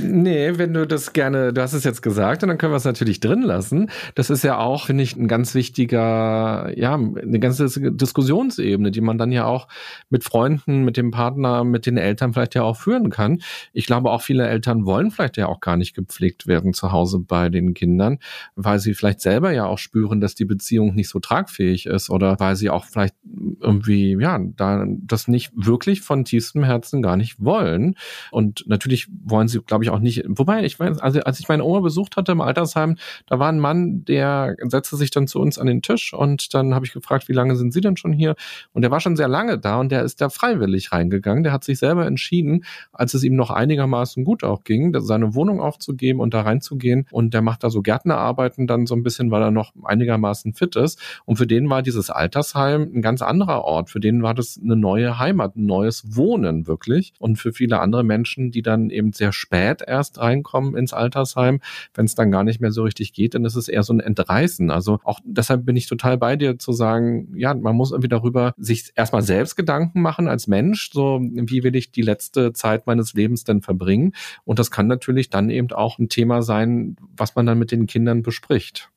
[0.03, 2.85] nee, wenn du das gerne, du hast es jetzt gesagt und dann können wir es
[2.85, 3.89] natürlich drin lassen.
[4.15, 9.17] Das ist ja auch, finde ich, ein ganz wichtiger, ja, eine ganze Diskussionsebene, die man
[9.17, 9.67] dann ja auch
[10.09, 13.41] mit Freunden, mit dem Partner, mit den Eltern vielleicht ja auch führen kann.
[13.73, 17.19] Ich glaube, auch viele Eltern wollen vielleicht ja auch gar nicht gepflegt werden zu Hause
[17.19, 18.19] bei den Kindern,
[18.55, 22.39] weil sie vielleicht selber ja auch spüren, dass die Beziehung nicht so tragfähig ist oder
[22.39, 23.15] weil sie auch vielleicht
[23.59, 27.95] irgendwie, ja, da das nicht wirklich von tiefstem Herzen gar nicht wollen.
[28.31, 30.23] Und natürlich wollen sie, glaube ich, auch nicht.
[30.27, 32.97] Wobei, ich weiß, also als ich meine Oma besucht hatte im Altersheim,
[33.27, 36.73] da war ein Mann, der setzte sich dann zu uns an den Tisch und dann
[36.75, 38.35] habe ich gefragt, wie lange sind Sie denn schon hier?
[38.73, 41.43] Und der war schon sehr lange da und der ist da freiwillig reingegangen.
[41.43, 42.63] Der hat sich selber entschieden,
[42.93, 47.07] als es ihm noch einigermaßen gut auch ging, seine Wohnung aufzugeben und da reinzugehen.
[47.11, 50.75] Und der macht da so Gärtnerarbeiten dann so ein bisschen, weil er noch einigermaßen fit
[50.75, 50.99] ist.
[51.25, 53.89] Und für den war dieses Altersheim ein ganz anderer Ort.
[53.89, 57.13] Für den war das eine neue Heimat, ein neues Wohnen wirklich.
[57.19, 61.61] Und für viele andere Menschen, die dann eben sehr spät erst reinkommen ins Altersheim,
[61.93, 63.99] wenn es dann gar nicht mehr so richtig geht, dann ist es eher so ein
[63.99, 64.71] Entreißen.
[64.71, 68.53] Also auch deshalb bin ich total bei dir zu sagen, ja, man muss irgendwie darüber
[68.57, 73.13] sich erstmal selbst Gedanken machen als Mensch, so wie will ich die letzte Zeit meines
[73.13, 74.13] Lebens denn verbringen?
[74.43, 77.87] Und das kann natürlich dann eben auch ein Thema sein, was man dann mit den
[77.87, 78.89] Kindern bespricht.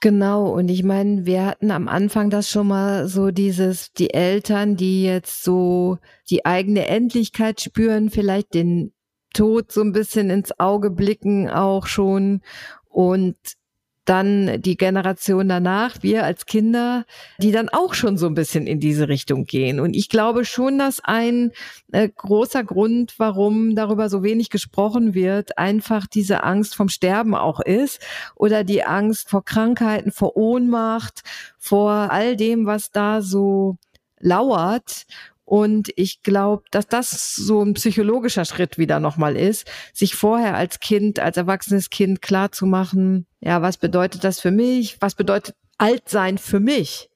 [0.00, 4.76] Genau, und ich meine, wir hatten am Anfang das schon mal so dieses, die Eltern,
[4.76, 8.92] die jetzt so die eigene Endlichkeit spüren, vielleicht den
[9.36, 12.40] Tod so ein bisschen ins Auge blicken auch schon
[12.88, 13.36] und
[14.06, 17.04] dann die Generation danach, wir als Kinder,
[17.38, 19.80] die dann auch schon so ein bisschen in diese Richtung gehen.
[19.80, 21.52] Und ich glaube schon, dass ein
[21.92, 27.60] äh, großer Grund, warum darüber so wenig gesprochen wird, einfach diese Angst vom Sterben auch
[27.60, 28.00] ist
[28.36, 31.22] oder die Angst vor Krankheiten, vor Ohnmacht,
[31.58, 33.76] vor all dem, was da so
[34.20, 35.06] lauert
[35.46, 40.80] und ich glaube, dass das so ein psychologischer Schritt wieder nochmal ist, sich vorher als
[40.80, 44.96] Kind, als erwachsenes Kind klar zu machen, ja, was bedeutet das für mich?
[45.00, 47.08] Was bedeutet alt sein für mich?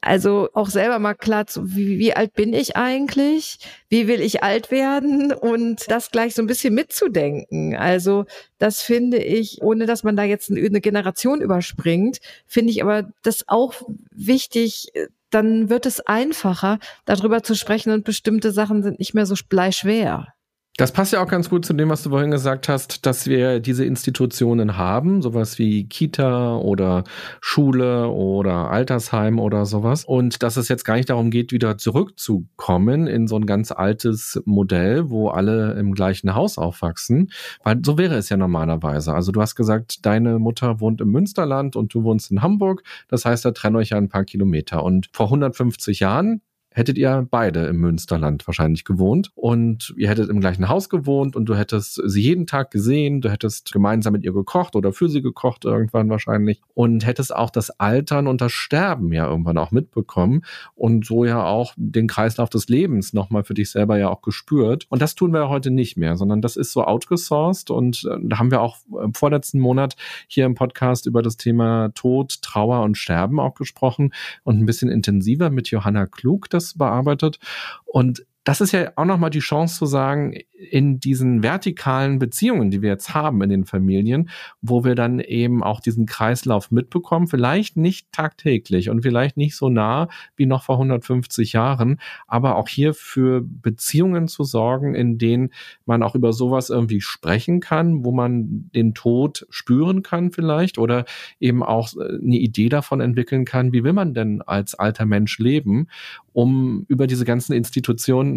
[0.00, 3.58] Also auch selber mal klar zu, wie, wie alt bin ich eigentlich?
[3.90, 5.32] Wie will ich alt werden?
[5.32, 7.76] Und das gleich so ein bisschen mitzudenken.
[7.76, 8.24] Also
[8.58, 13.48] das finde ich, ohne dass man da jetzt eine Generation überspringt, finde ich aber das
[13.48, 13.74] auch
[14.12, 14.92] wichtig,
[15.30, 20.35] dann wird es einfacher, darüber zu sprechen und bestimmte Sachen sind nicht mehr so bleischwer.
[20.78, 23.60] Das passt ja auch ganz gut zu dem, was du vorhin gesagt hast, dass wir
[23.60, 27.04] diese Institutionen haben, sowas wie Kita oder
[27.40, 30.04] Schule oder Altersheim oder sowas.
[30.04, 34.38] Und dass es jetzt gar nicht darum geht, wieder zurückzukommen in so ein ganz altes
[34.44, 37.32] Modell, wo alle im gleichen Haus aufwachsen.
[37.64, 39.14] Weil so wäre es ja normalerweise.
[39.14, 42.82] Also du hast gesagt, deine Mutter wohnt im Münsterland und du wohnst in Hamburg.
[43.08, 44.84] Das heißt, da trennen euch ja ein paar Kilometer.
[44.84, 46.42] Und vor 150 Jahren
[46.76, 49.30] hättet ihr beide im Münsterland wahrscheinlich gewohnt.
[49.34, 53.30] Und ihr hättet im gleichen Haus gewohnt und du hättest sie jeden Tag gesehen, du
[53.30, 56.60] hättest gemeinsam mit ihr gekocht oder für sie gekocht irgendwann wahrscheinlich.
[56.74, 60.42] Und hättest auch das Altern und das Sterben ja irgendwann auch mitbekommen
[60.74, 64.84] und so ja auch den Kreislauf des Lebens nochmal für dich selber ja auch gespürt.
[64.90, 67.70] Und das tun wir heute nicht mehr, sondern das ist so outgesourced.
[67.70, 69.96] Und äh, da haben wir auch im vorletzten Monat
[70.28, 74.12] hier im Podcast über das Thema Tod, Trauer und Sterben auch gesprochen
[74.44, 77.38] und ein bisschen intensiver mit Johanna Klug das bearbeitet.
[77.84, 80.32] Und das ist ja auch nochmal die Chance zu sagen,
[80.70, 84.30] in diesen vertikalen Beziehungen, die wir jetzt haben in den Familien,
[84.62, 89.68] wo wir dann eben auch diesen Kreislauf mitbekommen, vielleicht nicht tagtäglich und vielleicht nicht so
[89.68, 95.50] nah wie noch vor 150 Jahren, aber auch hier für Beziehungen zu sorgen, in denen
[95.84, 101.04] man auch über sowas irgendwie sprechen kann, wo man den Tod spüren kann vielleicht oder
[101.40, 105.88] eben auch eine Idee davon entwickeln kann, wie will man denn als alter Mensch leben,
[106.32, 108.35] um über diese ganzen Institutionen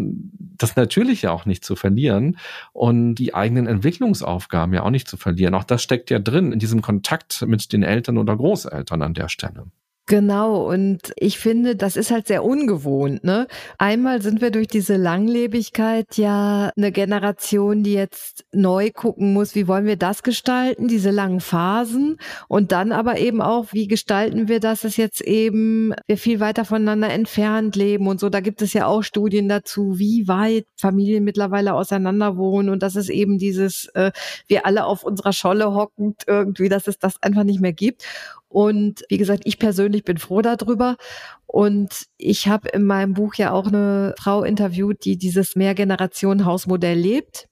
[0.57, 2.37] das Natürliche auch nicht zu verlieren
[2.73, 5.55] und die eigenen Entwicklungsaufgaben ja auch nicht zu verlieren.
[5.55, 9.29] Auch das steckt ja drin in diesem Kontakt mit den Eltern oder Großeltern an der
[9.29, 9.65] Stelle.
[10.09, 13.23] Genau, und ich finde, das ist halt sehr ungewohnt.
[13.23, 13.45] Ne?
[13.77, 19.67] Einmal sind wir durch diese Langlebigkeit ja eine Generation, die jetzt neu gucken muss, wie
[19.67, 22.17] wollen wir das gestalten, diese langen Phasen.
[22.47, 26.65] Und dann aber eben auch, wie gestalten wir das, dass jetzt eben wir viel weiter
[26.65, 28.29] voneinander entfernt leben und so.
[28.29, 32.95] Da gibt es ja auch Studien dazu, wie weit Familien mittlerweile auseinander wohnen und dass
[32.95, 34.11] es eben dieses, äh,
[34.47, 38.05] wir alle auf unserer Scholle hockend irgendwie, dass es das einfach nicht mehr gibt.
[38.49, 40.97] Und wie gesagt, ich persönlich bin froh darüber.
[41.45, 47.47] Und ich habe in meinem Buch ja auch eine Frau interviewt, die dieses Mehrgenerationen-Hausmodell lebt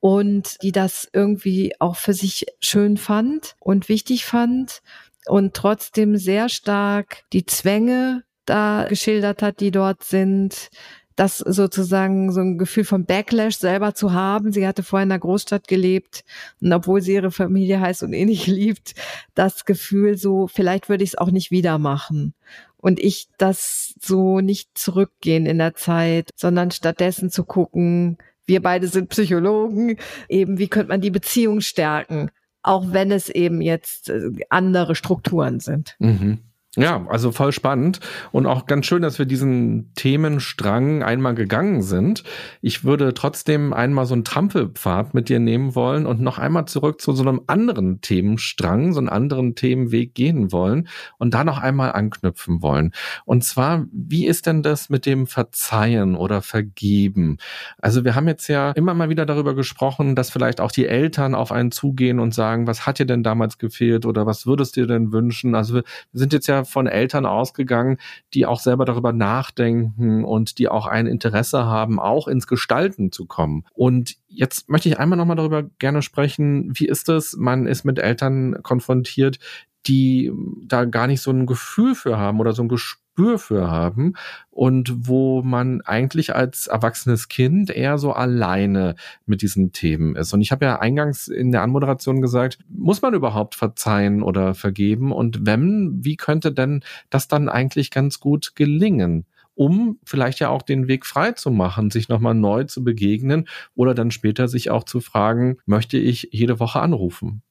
[0.00, 4.82] und die das irgendwie auch für sich schön fand und wichtig fand
[5.26, 10.68] und trotzdem sehr stark die Zwänge da geschildert hat, die dort sind,
[11.16, 14.52] das sozusagen so ein Gefühl von Backlash selber zu haben.
[14.52, 16.24] Sie hatte vorher in einer Großstadt gelebt
[16.60, 18.94] und obwohl sie ihre Familie heißt und nicht liebt,
[19.34, 22.34] das Gefühl so, vielleicht würde ich es auch nicht wieder machen.
[22.76, 28.88] Und ich das so nicht zurückgehen in der Zeit, sondern stattdessen zu gucken, wir beide
[28.88, 29.96] sind Psychologen,
[30.28, 32.30] eben wie könnte man die Beziehung stärken,
[32.62, 35.94] auch wenn es eben jetzt äh, andere Strukturen sind.
[36.00, 36.40] Mhm.
[36.78, 38.00] Ja, also voll spannend
[38.30, 42.24] und auch ganz schön, dass wir diesen Themenstrang einmal gegangen sind.
[42.62, 47.02] Ich würde trotzdem einmal so einen Trampelpfad mit dir nehmen wollen und noch einmal zurück
[47.02, 51.92] zu so einem anderen Themenstrang, so einen anderen Themenweg gehen wollen und da noch einmal
[51.92, 52.92] anknüpfen wollen.
[53.26, 57.36] Und zwar, wie ist denn das mit dem Verzeihen oder Vergeben?
[57.82, 61.34] Also wir haben jetzt ja immer mal wieder darüber gesprochen, dass vielleicht auch die Eltern
[61.34, 64.80] auf einen zugehen und sagen, was hat dir denn damals gefehlt oder was würdest du
[64.80, 65.54] dir denn wünschen?
[65.54, 67.98] Also wir sind jetzt ja von Eltern ausgegangen,
[68.34, 73.26] die auch selber darüber nachdenken und die auch ein Interesse haben, auch ins Gestalten zu
[73.26, 73.64] kommen.
[73.74, 77.98] Und jetzt möchte ich einmal nochmal darüber gerne sprechen, wie ist es, man ist mit
[77.98, 79.38] Eltern konfrontiert,
[79.86, 80.32] die
[80.64, 83.01] da gar nicht so ein Gefühl für haben oder so ein Gespür
[83.36, 84.14] für haben
[84.50, 88.94] und wo man eigentlich als erwachsenes Kind eher so alleine
[89.26, 90.32] mit diesen Themen ist.
[90.32, 95.12] Und ich habe ja eingangs in der Anmoderation gesagt, muss man überhaupt verzeihen oder vergeben?
[95.12, 99.26] Und wenn, wie könnte denn das dann eigentlich ganz gut gelingen?
[99.54, 103.92] um vielleicht ja auch den Weg frei zu machen, sich nochmal neu zu begegnen oder
[103.92, 107.42] dann später sich auch zu fragen, möchte ich jede Woche anrufen?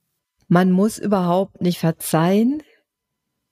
[0.51, 2.61] man muss überhaupt nicht verzeihen.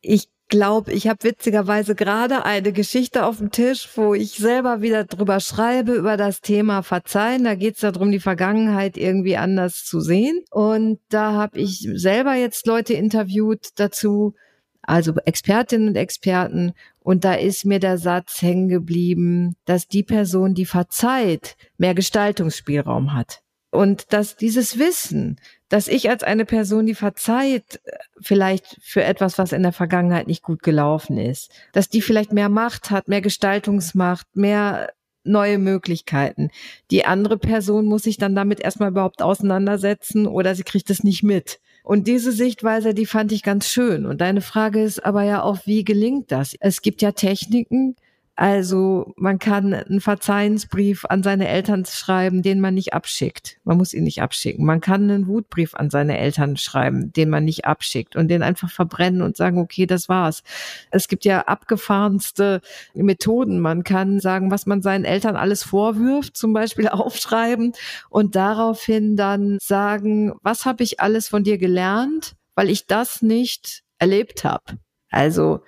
[0.01, 5.05] Ich glaube, ich habe witzigerweise gerade eine Geschichte auf dem Tisch, wo ich selber wieder
[5.05, 7.45] drüber schreibe, über das Thema Verzeihen.
[7.45, 10.43] Da geht es darum, die Vergangenheit irgendwie anders zu sehen.
[10.51, 14.35] Und da habe ich selber jetzt Leute interviewt dazu,
[14.81, 16.73] also Expertinnen und Experten.
[16.99, 23.13] Und da ist mir der Satz hängen geblieben, dass die Person, die verzeiht, mehr Gestaltungsspielraum
[23.13, 23.41] hat.
[23.71, 25.39] Und dass dieses Wissen,
[25.69, 27.79] dass ich als eine Person, die verzeiht,
[28.19, 32.49] vielleicht für etwas, was in der Vergangenheit nicht gut gelaufen ist, dass die vielleicht mehr
[32.49, 34.89] Macht hat, mehr Gestaltungsmacht, mehr
[35.23, 36.49] neue Möglichkeiten.
[36.89, 41.23] Die andere Person muss sich dann damit erstmal überhaupt auseinandersetzen oder sie kriegt es nicht
[41.23, 41.59] mit.
[41.83, 44.05] Und diese Sichtweise, die fand ich ganz schön.
[44.05, 46.55] Und deine Frage ist aber ja auch, wie gelingt das?
[46.59, 47.95] Es gibt ja Techniken,
[48.39, 53.57] also man kann einen Verzeihensbrief an seine Eltern schreiben, den man nicht abschickt.
[53.65, 54.65] Man muss ihn nicht abschicken.
[54.65, 58.71] Man kann einen Wutbrief an seine Eltern schreiben, den man nicht abschickt und den einfach
[58.71, 60.43] verbrennen und sagen, okay, das war's.
[60.89, 62.61] Es gibt ja abgefahrenste
[62.93, 63.59] Methoden.
[63.59, 67.73] Man kann sagen, was man seinen Eltern alles vorwirft, zum Beispiel aufschreiben
[68.09, 73.83] und daraufhin dann sagen, was habe ich alles von dir gelernt, weil ich das nicht
[73.97, 74.77] erlebt habe.
[75.09, 75.59] Also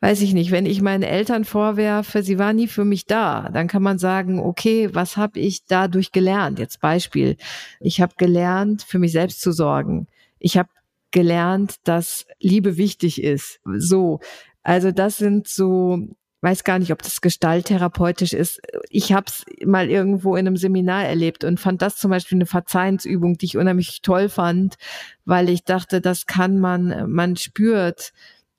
[0.00, 3.66] weiß ich nicht, wenn ich meinen Eltern vorwerfe, sie war nie für mich da, dann
[3.66, 6.58] kann man sagen, okay, was habe ich dadurch gelernt?
[6.58, 7.36] Jetzt Beispiel,
[7.80, 10.06] ich habe gelernt, für mich selbst zu sorgen.
[10.38, 10.68] Ich habe
[11.10, 13.60] gelernt, dass Liebe wichtig ist.
[13.64, 14.20] So,
[14.62, 16.08] also das sind so
[16.40, 18.60] weiß gar nicht, ob das gestalttherapeutisch ist.
[18.90, 22.46] Ich habe es mal irgendwo in einem Seminar erlebt und fand das zum Beispiel eine
[22.46, 24.76] Verzeihensübung, die ich unheimlich toll fand,
[25.24, 28.12] weil ich dachte, das kann man, man spürt,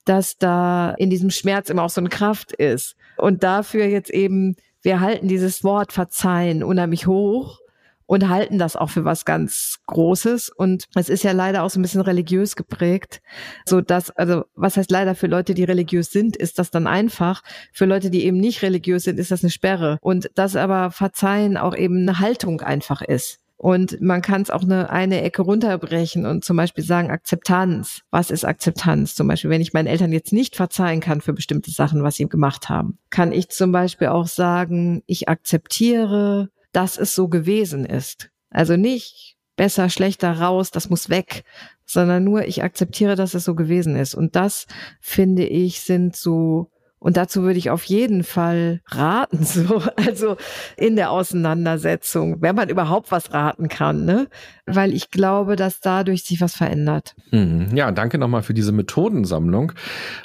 [0.10, 2.96] dass da in diesem Schmerz immer auch so eine Kraft ist.
[3.16, 7.60] Und dafür jetzt eben, wir halten dieses Wort Verzeihen unheimlich hoch
[8.08, 10.50] und halten das auch für was ganz Großes.
[10.50, 13.22] Und es ist ja leider auch so ein bisschen religiös geprägt,
[13.68, 17.44] so dass, also was heißt leider für Leute, die religiös sind, ist das dann einfach.
[17.72, 20.00] Für Leute, die eben nicht religiös sind, ist das eine Sperre.
[20.02, 23.39] Und dass aber Verzeihen auch eben eine Haltung einfach ist.
[23.62, 28.04] Und man kann es auch eine, eine Ecke runterbrechen und zum Beispiel sagen Akzeptanz.
[28.10, 29.16] Was ist Akzeptanz?
[29.16, 32.30] Zum Beispiel, wenn ich meinen Eltern jetzt nicht verzeihen kann für bestimmte Sachen, was sie
[32.30, 38.30] gemacht haben, kann ich zum Beispiel auch sagen, ich akzeptiere, dass es so gewesen ist.
[38.50, 41.44] Also nicht besser, schlechter, raus, das muss weg,
[41.86, 44.16] sondern nur ich akzeptiere, dass es so gewesen ist.
[44.16, 44.68] Und das,
[45.02, 50.36] finde ich, sind so und dazu würde ich auf jeden Fall raten, so, also
[50.78, 54.28] in der Auseinandersetzung, wenn man überhaupt was raten kann, ne?
[54.66, 57.16] Weil ich glaube, dass dadurch sich was verändert.
[57.32, 59.72] Hm, ja, danke nochmal für diese Methodensammlung.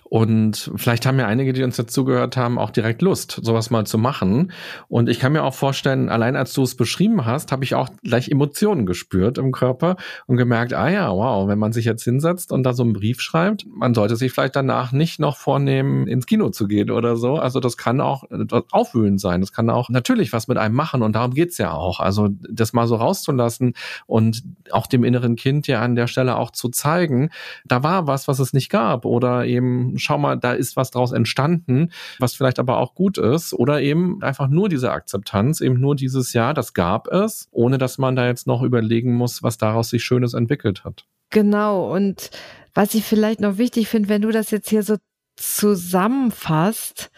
[0.05, 3.87] Und vielleicht haben ja einige, die uns jetzt zugehört haben, auch direkt Lust, sowas mal
[3.87, 4.53] zu machen.
[4.87, 7.89] Und ich kann mir auch vorstellen, allein als du es beschrieben hast, habe ich auch
[8.03, 9.97] gleich Emotionen gespürt im Körper
[10.27, 13.21] und gemerkt, ah ja, wow, wenn man sich jetzt hinsetzt und da so einen Brief
[13.21, 17.37] schreibt, man sollte sich vielleicht danach nicht noch vornehmen, ins Kino zu gehen oder so.
[17.37, 18.25] Also das kann auch
[18.71, 19.41] aufwühlend sein.
[19.41, 22.01] Das kann auch natürlich was mit einem machen und darum geht's ja auch.
[22.01, 23.75] Also das mal so rauszulassen
[24.07, 27.31] und auch dem inneren Kind ja an der Stelle auch zu zeigen,
[27.65, 31.13] da war was, was es nicht gab oder eben schau mal, da ist was draus
[31.13, 33.55] entstanden, was vielleicht aber auch gut ist.
[33.55, 37.99] Oder eben einfach nur diese Akzeptanz, eben nur dieses Ja, das gab es, ohne dass
[37.99, 41.07] man da jetzt noch überlegen muss, was daraus sich Schönes entwickelt hat.
[41.31, 41.93] Genau.
[41.93, 42.31] Und
[42.75, 44.97] was ich vielleicht noch wichtig finde, wenn du das jetzt hier so
[45.37, 47.11] zusammenfasst,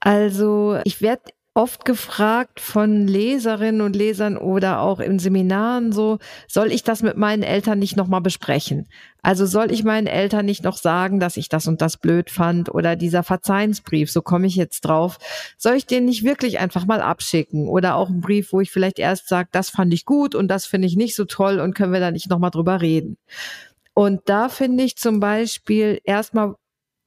[0.00, 6.72] also ich werde oft gefragt von Leserinnen und Lesern oder auch in Seminaren so, soll
[6.72, 8.88] ich das mit meinen Eltern nicht nochmal besprechen?
[9.20, 12.74] Also soll ich meinen Eltern nicht noch sagen, dass ich das und das blöd fand
[12.74, 15.18] oder dieser Verzeihensbrief, so komme ich jetzt drauf,
[15.58, 18.98] soll ich den nicht wirklich einfach mal abschicken oder auch einen Brief, wo ich vielleicht
[18.98, 21.92] erst sage, das fand ich gut und das finde ich nicht so toll und können
[21.92, 23.18] wir da nicht nochmal drüber reden?
[23.94, 26.54] Und da finde ich zum Beispiel erstmal,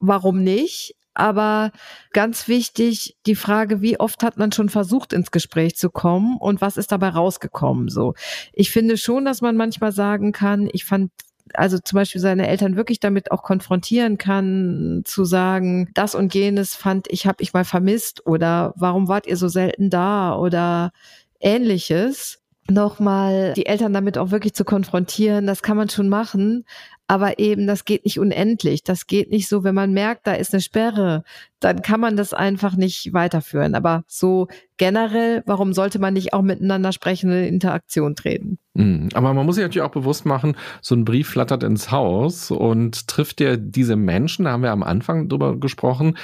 [0.00, 0.94] warum nicht?
[1.14, 1.72] Aber
[2.12, 6.60] ganz wichtig, die Frage, wie oft hat man schon versucht, ins Gespräch zu kommen und
[6.60, 7.88] was ist dabei rausgekommen?
[7.88, 8.12] So.
[8.52, 11.10] Ich finde schon, dass man manchmal sagen kann, ich fand
[11.54, 16.74] also zum Beispiel seine Eltern wirklich damit auch konfrontieren kann, zu sagen, das und jenes
[16.74, 20.92] fand ich, habe ich mal vermisst oder warum wart ihr so selten da oder
[21.40, 22.42] ähnliches.
[22.68, 26.64] Nochmal die Eltern damit auch wirklich zu konfrontieren, das kann man schon machen,
[27.08, 28.82] aber eben, das geht nicht unendlich.
[28.82, 31.22] Das geht nicht so, wenn man merkt, da ist eine Sperre,
[31.60, 33.74] dann kann man das einfach nicht weiterführen.
[33.74, 38.58] Aber so generell, warum sollte man nicht auch miteinander sprechen und in Interaktion treten?
[38.74, 39.08] Mhm.
[39.14, 43.08] Aber man muss sich natürlich auch bewusst machen, so ein Brief flattert ins Haus und
[43.08, 46.18] trifft ja diese Menschen, da haben wir am Anfang drüber gesprochen,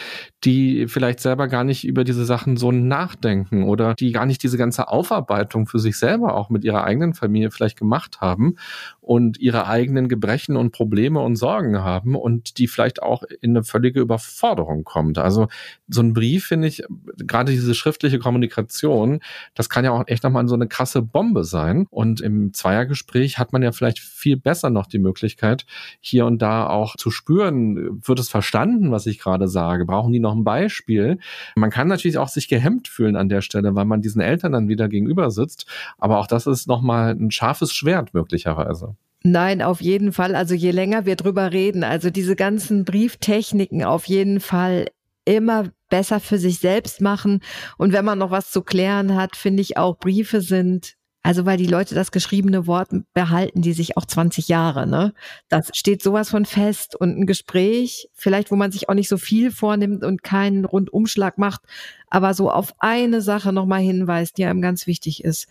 [0.45, 4.59] die vielleicht selber gar nicht über diese Sachen so nachdenken oder die gar nicht diese
[4.59, 8.57] ganze Aufarbeitung für sich selber auch mit ihrer eigenen Familie vielleicht gemacht haben
[9.03, 13.65] und ihre eigenen Gebrechen und Probleme und Sorgen haben und die vielleicht auch in eine
[13.65, 15.19] völlige Überforderung kommt.
[15.19, 15.49] Also
[15.89, 16.85] so ein Brief finde ich,
[17.19, 19.19] gerade diese schriftliche Kommunikation,
[19.55, 21.87] das kann ja auch echt nochmal so eine krasse Bombe sein.
[21.91, 25.67] Und im Zweiergespräch hat man ja vielleicht viel besser noch die Möglichkeit,
[26.01, 29.85] hier und da auch zu spüren, wird es verstanden, was ich gerade sage?
[29.85, 31.19] Brauchen die noch ein Beispiel?
[31.57, 34.69] Man kann natürlich auch sich gehemmt fühlen an der Stelle, weil man diesen Eltern dann
[34.69, 35.67] wieder gegenüber sitzt.
[35.99, 38.92] Aber auch das ist nochmal ein scharfes Schwert möglicherweise.
[39.25, 40.35] Nein, auf jeden Fall.
[40.35, 44.87] Also je länger wir drüber reden, also diese ganzen Brieftechniken auf jeden Fall
[45.25, 47.41] immer besser für sich selbst machen.
[47.79, 51.57] Und wenn man noch was zu klären hat, finde ich auch Briefe sind also weil
[51.57, 55.15] die Leute das geschriebene Wort behalten, die sich auch 20 Jahre, ne?
[55.49, 59.19] Das steht sowas von fest und ein Gespräch, vielleicht wo man sich auch nicht so
[59.19, 61.63] viel vornimmt und keinen Rundumschlag macht,
[62.09, 65.47] aber so auf eine Sache nochmal hinweist, die einem ganz wichtig ist.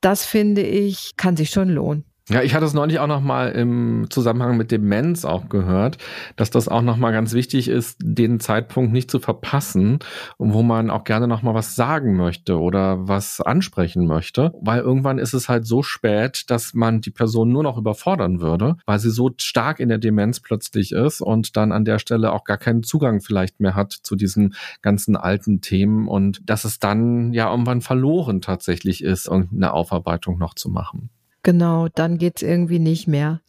[0.00, 2.09] Das finde ich, kann sich schon lohnen.
[2.30, 5.98] Ja, ich hatte es neulich auch noch mal im Zusammenhang mit Demenz auch gehört,
[6.36, 9.98] dass das auch noch mal ganz wichtig ist, den Zeitpunkt nicht zu verpassen,
[10.38, 15.18] wo man auch gerne noch mal was sagen möchte oder was ansprechen möchte, weil irgendwann
[15.18, 19.10] ist es halt so spät, dass man die Person nur noch überfordern würde, weil sie
[19.10, 22.84] so stark in der Demenz plötzlich ist und dann an der Stelle auch gar keinen
[22.84, 27.80] Zugang vielleicht mehr hat zu diesen ganzen alten Themen und dass es dann ja irgendwann
[27.80, 31.10] verloren tatsächlich ist, irgendeine Aufarbeitung noch zu machen.
[31.42, 33.40] Genau, dann geht's irgendwie nicht mehr.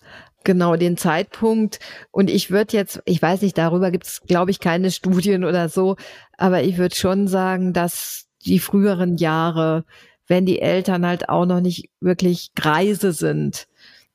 [0.43, 1.79] Genau, den Zeitpunkt.
[2.11, 5.69] Und ich würde jetzt, ich weiß nicht, darüber gibt es, glaube ich, keine Studien oder
[5.69, 5.97] so,
[6.37, 9.85] aber ich würde schon sagen, dass die früheren Jahre,
[10.27, 13.67] wenn die Eltern halt auch noch nicht wirklich greise sind,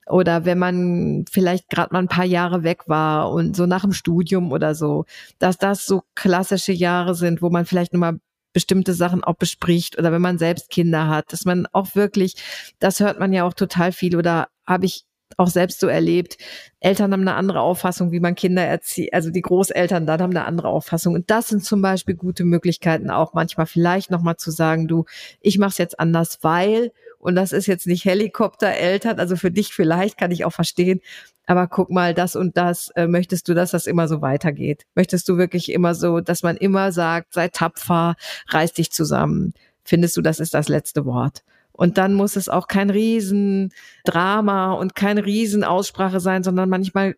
[0.09, 3.93] oder wenn man vielleicht gerade mal ein paar Jahre weg war und so nach dem
[3.93, 5.05] Studium oder so,
[5.39, 8.21] dass das so klassische Jahre sind, wo man vielleicht nochmal
[8.57, 12.37] bestimmte Sachen auch bespricht oder wenn man selbst Kinder hat, dass man auch wirklich,
[12.79, 15.05] das hört man ja auch total viel oder habe ich
[15.37, 16.39] auch selbst so erlebt.
[16.81, 19.13] Eltern haben eine andere Auffassung, wie man Kinder erzieht.
[19.13, 21.13] Also die Großeltern dann haben eine andere Auffassung.
[21.13, 25.05] Und das sind zum Beispiel gute Möglichkeiten, auch manchmal vielleicht nochmal zu sagen, du,
[25.43, 29.73] ich mache es jetzt anders, weil, und das ist jetzt nicht Helikoptereltern, also für dich
[29.73, 31.01] vielleicht kann ich auch verstehen,
[31.47, 34.85] aber guck mal, das und das, äh, möchtest du, dass das immer so weitergeht?
[34.95, 38.17] Möchtest du wirklich immer so, dass man immer sagt, sei tapfer,
[38.49, 39.55] reiß dich zusammen?
[39.85, 41.43] Findest du, das ist das letzte Wort?
[41.73, 47.17] Und dann muss es auch kein Riesendrama und keine Riesenaussprache sein, sondern manchmal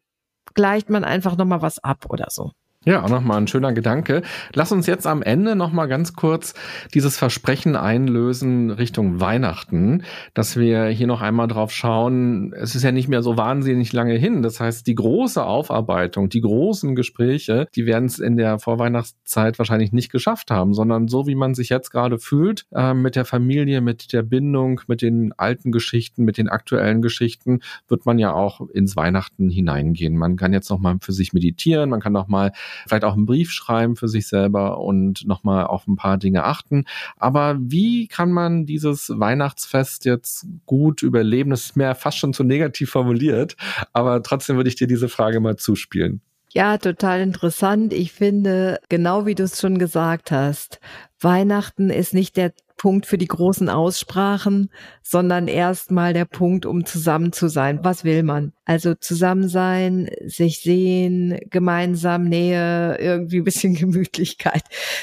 [0.54, 2.52] gleicht man einfach nochmal was ab oder so.
[2.88, 4.22] Ja, auch nochmal ein schöner Gedanke.
[4.54, 6.54] Lass uns jetzt am Ende nochmal ganz kurz
[6.94, 12.54] dieses Versprechen einlösen Richtung Weihnachten, dass wir hier noch einmal drauf schauen.
[12.54, 14.42] Es ist ja nicht mehr so wahnsinnig lange hin.
[14.42, 19.92] Das heißt, die große Aufarbeitung, die großen Gespräche, die werden es in der Vorweihnachtszeit wahrscheinlich
[19.92, 23.82] nicht geschafft haben, sondern so wie man sich jetzt gerade fühlt, äh, mit der Familie,
[23.82, 28.62] mit der Bindung, mit den alten Geschichten, mit den aktuellen Geschichten, wird man ja auch
[28.70, 30.16] ins Weihnachten hineingehen.
[30.16, 32.52] Man kann jetzt nochmal für sich meditieren, man kann nochmal
[32.86, 36.84] vielleicht auch einen Brief schreiben für sich selber und nochmal auf ein paar Dinge achten.
[37.16, 41.50] Aber wie kann man dieses Weihnachtsfest jetzt gut überleben?
[41.50, 43.56] Das ist mir fast schon zu negativ formuliert,
[43.92, 46.20] aber trotzdem würde ich dir diese Frage mal zuspielen.
[46.54, 47.92] Ja, total interessant.
[47.92, 50.80] Ich finde, genau wie du es schon gesagt hast,
[51.20, 54.70] Weihnachten ist nicht der Punkt für die großen Aussprachen,
[55.02, 57.80] sondern erstmal der Punkt, um zusammen zu sein.
[57.82, 58.52] Was will man?
[58.64, 64.62] Also zusammen sein, sich sehen, gemeinsam Nähe, irgendwie bisschen Gemütlichkeit.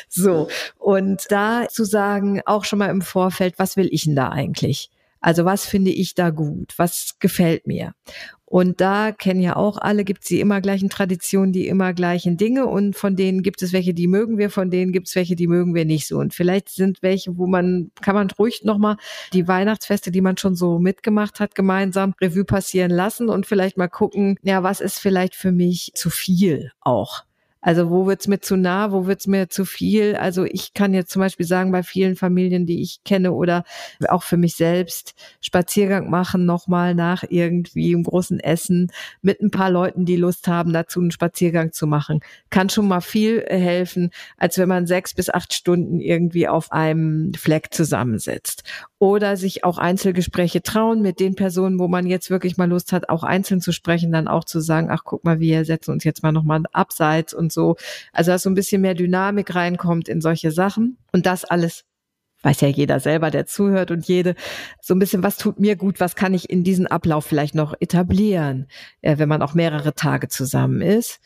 [0.09, 0.47] So.
[0.80, 4.89] Und da zu sagen, auch schon mal im Vorfeld, was will ich denn da eigentlich?
[5.19, 6.73] Also was finde ich da gut?
[6.77, 7.93] Was gefällt mir?
[8.47, 12.38] Und da kennen ja auch alle, gibt es die immer gleichen Traditionen, die immer gleichen
[12.38, 12.67] Dinge.
[12.67, 15.47] Und von denen gibt es welche, die mögen wir, von denen gibt es welche, die
[15.47, 16.19] mögen wir nicht so.
[16.19, 18.97] Und vielleicht sind welche, wo man, kann man ruhig nochmal
[19.34, 23.88] die Weihnachtsfeste, die man schon so mitgemacht hat, gemeinsam Revue passieren lassen und vielleicht mal
[23.88, 27.23] gucken, ja, was ist vielleicht für mich zu viel auch.
[27.65, 30.15] Also wo wird's mir zu nah, wo wird's mir zu viel?
[30.15, 33.63] Also ich kann jetzt zum Beispiel sagen, bei vielen Familien, die ich kenne oder
[34.07, 38.91] auch für mich selbst, Spaziergang machen nochmal nach irgendwie einem großen Essen
[39.23, 42.19] mit ein paar Leuten, die Lust haben, dazu einen Spaziergang zu machen.
[42.51, 47.33] Kann schon mal viel helfen, als wenn man sechs bis acht Stunden irgendwie auf einem
[47.33, 48.61] Fleck zusammensitzt
[49.06, 53.10] oder sich auch Einzelgespräche trauen mit den Personen, wo man jetzt wirklich mal Lust hat,
[53.10, 56.23] auch einzeln zu sprechen, dann auch zu sagen, ach guck mal, wir setzen uns jetzt
[56.23, 57.76] mal nochmal abseits und so.
[58.14, 61.86] Also dass so ein bisschen mehr Dynamik reinkommt in solche Sachen und das alles
[62.41, 64.36] weiß ja jeder selber, der zuhört und jede,
[64.80, 67.73] so ein bisschen, was tut mir gut, was kann ich in diesen Ablauf vielleicht noch
[67.80, 68.68] etablieren,
[69.02, 71.19] äh, wenn man auch mehrere Tage zusammen ist.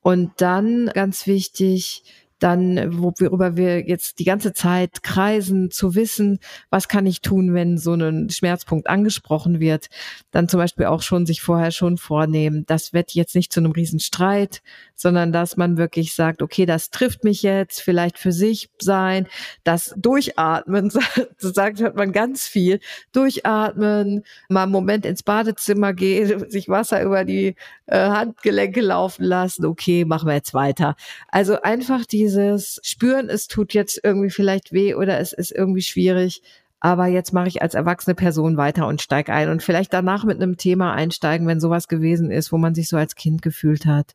[0.00, 2.04] Und dann ganz wichtig,
[2.38, 6.38] dann, worüber wir jetzt die ganze Zeit kreisen, zu wissen,
[6.70, 9.86] was kann ich tun, wenn so ein Schmerzpunkt angesprochen wird,
[10.30, 13.72] dann zum Beispiel auch schon sich vorher schon vornehmen, das wird jetzt nicht zu einem
[13.72, 14.62] Riesenstreit,
[14.96, 19.26] sondern dass man wirklich sagt, okay, das trifft mich jetzt, vielleicht für sich sein,
[19.62, 20.90] das Durchatmen,
[21.38, 22.80] so sagt hört man ganz viel,
[23.12, 27.54] Durchatmen, mal einen Moment ins Badezimmer gehen, sich Wasser über die
[27.86, 30.96] äh, Handgelenke laufen lassen, okay, machen wir jetzt weiter.
[31.28, 36.42] Also einfach dieses Spüren, es tut jetzt irgendwie vielleicht weh oder es ist irgendwie schwierig,
[36.80, 39.48] aber jetzt mache ich als erwachsene Person weiter und steig ein.
[39.48, 42.96] Und vielleicht danach mit einem Thema einsteigen, wenn sowas gewesen ist, wo man sich so
[42.96, 44.14] als Kind gefühlt hat,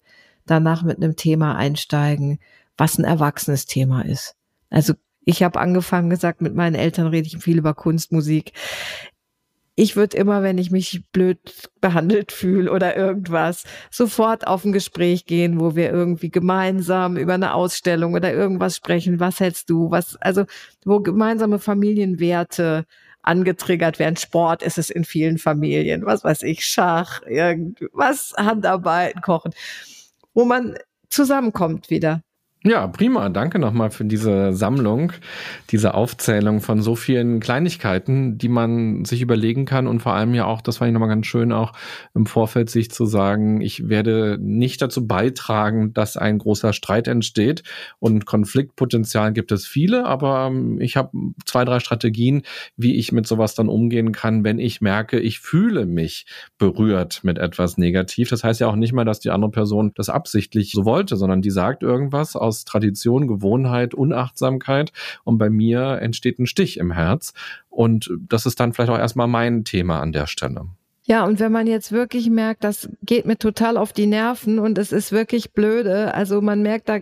[0.52, 2.40] danach mit einem Thema einsteigen,
[2.78, 4.36] was ein erwachsenes Thema ist.
[4.70, 8.54] Also ich habe angefangen gesagt, mit meinen Eltern rede ich viel über Kunst, Musik
[9.76, 11.40] ich würde immer, wenn ich mich blöd
[11.80, 17.54] behandelt fühle oder irgendwas, sofort auf ein Gespräch gehen, wo wir irgendwie gemeinsam über eine
[17.54, 19.20] Ausstellung oder irgendwas sprechen.
[19.20, 19.90] Was hältst du?
[19.90, 20.46] Was, also,
[20.86, 22.86] wo gemeinsame Familienwerte
[23.24, 24.18] angetriggert werden.
[24.18, 29.54] Sport ist es in vielen Familien, was weiß ich, Schach, irgendwas, Handarbeiten, Kochen,
[30.34, 30.78] wo man
[31.10, 32.22] zusammenkommt wieder.
[32.64, 33.30] Ja, prima.
[33.30, 35.14] Danke nochmal für diese Sammlung,
[35.72, 40.46] diese Aufzählung von so vielen Kleinigkeiten, die man sich überlegen kann und vor allem ja
[40.46, 41.74] auch, das fand ich nochmal ganz schön, auch
[42.14, 47.64] im Vorfeld sich zu sagen, ich werde nicht dazu beitragen, dass ein großer Streit entsteht
[47.98, 51.10] und Konfliktpotenzial gibt es viele, aber ähm, ich habe
[51.48, 52.44] zwei, drei Strategien,
[52.78, 56.28] wie ich mit sowas dann umgehen kann, wenn ich merke, ich fühle mich
[56.60, 58.30] berührt mit etwas negativ.
[58.30, 61.42] Das heißt ja auch nicht mal, dass die andere Person das absichtlich so wollte, sondern
[61.42, 64.92] die sagt irgendwas aus aus Tradition, Gewohnheit, Unachtsamkeit.
[65.24, 67.34] Und bei mir entsteht ein Stich im Herz.
[67.70, 70.66] Und das ist dann vielleicht auch erstmal mein Thema an der Stelle.
[71.04, 74.78] Ja, und wenn man jetzt wirklich merkt, das geht mir total auf die Nerven und
[74.78, 77.00] es ist wirklich blöde, also man merkt, da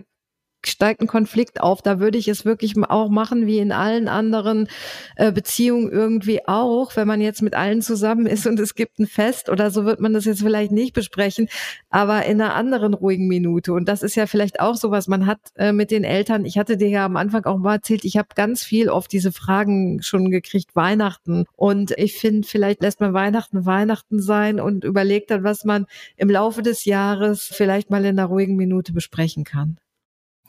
[0.64, 1.82] steigt ein Konflikt auf.
[1.82, 4.68] Da würde ich es wirklich auch machen, wie in allen anderen
[5.16, 9.06] äh, Beziehungen irgendwie auch, wenn man jetzt mit allen zusammen ist und es gibt ein
[9.06, 11.48] Fest oder so wird man das jetzt vielleicht nicht besprechen,
[11.88, 13.72] aber in einer anderen ruhigen Minute.
[13.72, 16.44] Und das ist ja vielleicht auch so was man hat äh, mit den Eltern.
[16.44, 19.32] Ich hatte dir ja am Anfang auch mal erzählt, ich habe ganz viel oft diese
[19.32, 21.44] Fragen schon gekriegt, Weihnachten.
[21.56, 26.30] Und ich finde, vielleicht lässt man Weihnachten Weihnachten sein und überlegt dann, was man im
[26.30, 29.78] Laufe des Jahres vielleicht mal in einer ruhigen Minute besprechen kann.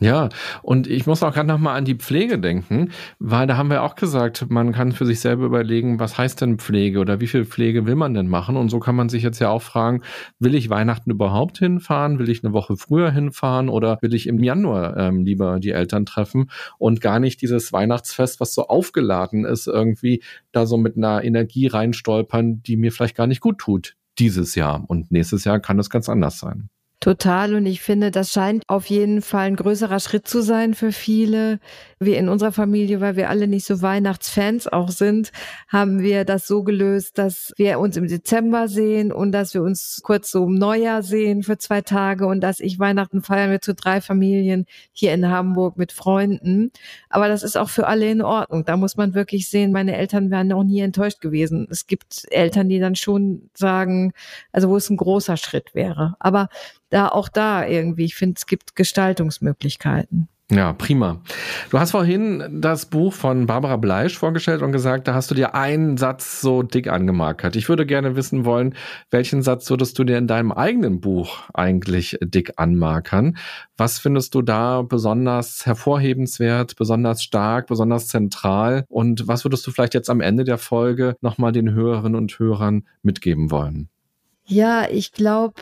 [0.04, 0.30] Ja,
[0.64, 3.94] und ich muss auch gerade nochmal an die Pflege denken, weil da haben wir auch
[3.94, 7.86] gesagt, man kann für sich selber überlegen, was heißt denn Pflege oder wie viel Pflege
[7.86, 8.58] will man denn machen?
[8.58, 10.02] Und so kann man sich jetzt ja auch fragen,
[10.40, 12.18] will ich Weihnachten überhaupt hinfahren?
[12.18, 16.08] Will ich eine Woche früher hinfahren oder will ich im Januar ähm, lieber die Eltern
[16.08, 16.50] treffen
[16.80, 21.68] und gar nicht dieses Weihnachtsfest, was so aufgeladen ist, irgendwie da so mit einer Energie
[21.68, 24.84] reinstolpern, die mir vielleicht gar nicht gut tut dieses Jahr.
[24.88, 26.70] Und nächstes Jahr kann das ganz anders sein.
[27.02, 27.56] Total.
[27.56, 31.60] Und ich finde, das scheint auf jeden Fall ein größerer Schritt zu sein für viele.
[32.04, 35.32] Wir in unserer Familie, weil wir alle nicht so Weihnachtsfans auch sind,
[35.68, 40.02] haben wir das so gelöst, dass wir uns im Dezember sehen und dass wir uns
[40.02, 43.76] kurz so im Neujahr sehen für zwei Tage und dass ich Weihnachten feiern wir zu
[43.76, 46.72] drei Familien hier in Hamburg mit Freunden.
[47.10, 48.66] Aber das ist auch für alle in Ordnung.
[48.66, 51.68] Da muss man wirklich sehen, meine Eltern wären noch nie enttäuscht gewesen.
[51.70, 54.14] Es gibt Eltern, die dann schon sagen,
[54.52, 56.16] also wo es ein großer Schritt wäre.
[56.18, 56.50] Aber
[56.90, 60.28] da auch da irgendwie, ich finde, es gibt Gestaltungsmöglichkeiten.
[60.54, 61.22] Ja, prima.
[61.70, 65.56] Du hast vorhin das Buch von Barbara Bleisch vorgestellt und gesagt, da hast du dir
[65.56, 67.56] einen Satz so dick angemarkert.
[67.56, 68.76] Ich würde gerne wissen wollen,
[69.12, 73.38] welchen Satz würdest du dir in deinem eigenen Buch eigentlich dick anmarkern?
[73.78, 78.84] Was findest du da besonders hervorhebenswert, besonders stark, besonders zentral?
[78.90, 82.86] Und was würdest du vielleicht jetzt am Ende der Folge nochmal den Hörerinnen und Hörern
[83.04, 83.88] mitgeben wollen?
[84.44, 85.62] Ja, ich glaube,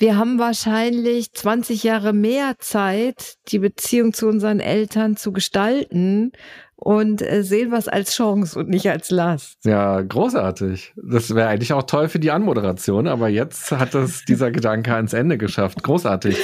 [0.00, 6.32] wir haben wahrscheinlich 20 Jahre mehr Zeit, die Beziehung zu unseren Eltern zu gestalten
[6.74, 9.58] und äh, sehen was als Chance und nicht als Last.
[9.64, 10.94] Ja, großartig.
[10.96, 15.12] Das wäre eigentlich auch toll für die Anmoderation, aber jetzt hat es dieser Gedanke ans
[15.12, 15.82] Ende geschafft.
[15.82, 16.38] Großartig.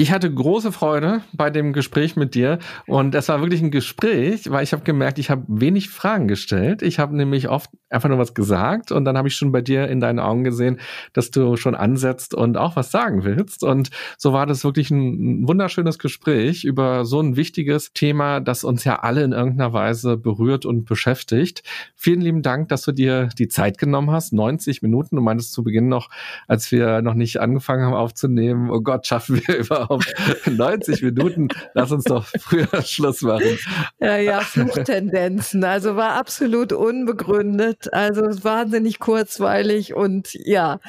[0.00, 4.48] Ich hatte große Freude bei dem Gespräch mit dir und es war wirklich ein Gespräch,
[4.48, 6.82] weil ich habe gemerkt, ich habe wenig Fragen gestellt.
[6.82, 9.88] Ich habe nämlich oft einfach nur was gesagt und dann habe ich schon bei dir
[9.88, 10.78] in deinen Augen gesehen,
[11.14, 13.64] dass du schon ansetzt und auch was sagen willst.
[13.64, 18.84] Und so war das wirklich ein wunderschönes Gespräch über so ein wichtiges Thema, das uns
[18.84, 21.64] ja alle in irgendeiner Weise berührt und beschäftigt.
[21.96, 24.32] Vielen lieben Dank, dass du dir die Zeit genommen hast.
[24.32, 25.16] 90 Minuten.
[25.16, 26.08] Du meintest zu Beginn noch,
[26.46, 29.58] als wir noch nicht angefangen haben aufzunehmen, oh Gott, schaffen wir
[29.88, 30.14] überhaupt
[30.46, 31.48] 90 Minuten?
[31.74, 33.58] Lass uns doch früher Schluss machen.
[34.00, 35.64] Ja, ja, Fluchtendenzen.
[35.64, 40.80] Also war absolut unbegründet also wahnsinnig kurzweilig und ja,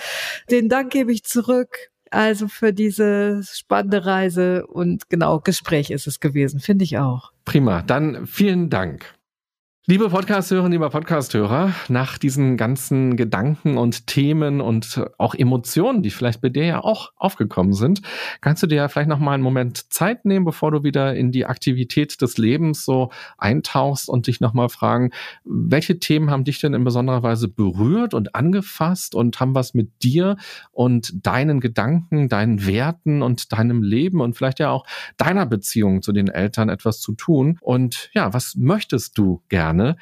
[0.51, 1.89] den Dank gebe ich zurück.
[2.11, 7.31] Also für diese spannende Reise und genau, Gespräch ist es gewesen, finde ich auch.
[7.45, 9.18] Prima, dann vielen Dank.
[9.89, 16.41] Liebe Podcast-Hörerinnen, lieber Podcast-Hörer, nach diesen ganzen Gedanken und Themen und auch Emotionen, die vielleicht
[16.41, 18.03] bei dir ja auch aufgekommen sind,
[18.39, 21.31] kannst du dir ja vielleicht noch mal einen Moment Zeit nehmen, bevor du wieder in
[21.31, 23.09] die Aktivität des Lebens so
[23.39, 25.09] eintauchst und dich noch mal fragen,
[25.43, 30.03] welche Themen haben dich denn in besonderer Weise berührt und angefasst und haben was mit
[30.03, 30.37] dir
[30.71, 34.85] und deinen Gedanken, deinen Werten und deinem Leben und vielleicht ja auch
[35.17, 37.57] deiner Beziehung zu den Eltern etwas zu tun?
[37.59, 39.78] Und ja, was möchtest du gerne?
[39.79, 39.95] Gerne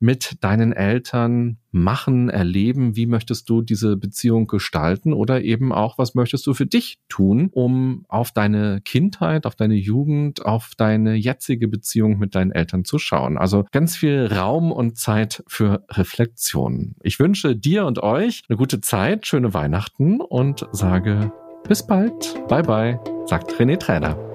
[0.00, 2.94] mit deinen Eltern machen, erleben?
[2.94, 5.12] Wie möchtest du diese Beziehung gestalten?
[5.14, 9.74] Oder eben auch, was möchtest du für dich tun, um auf deine Kindheit, auf deine
[9.74, 13.38] Jugend, auf deine jetzige Beziehung mit deinen Eltern zu schauen?
[13.38, 16.96] Also ganz viel Raum und Zeit für Reflexion.
[17.02, 21.32] Ich wünsche dir und euch eine gute Zeit, schöne Weihnachten und sage
[21.66, 22.34] bis bald.
[22.48, 24.33] Bye bye, sagt René Träder.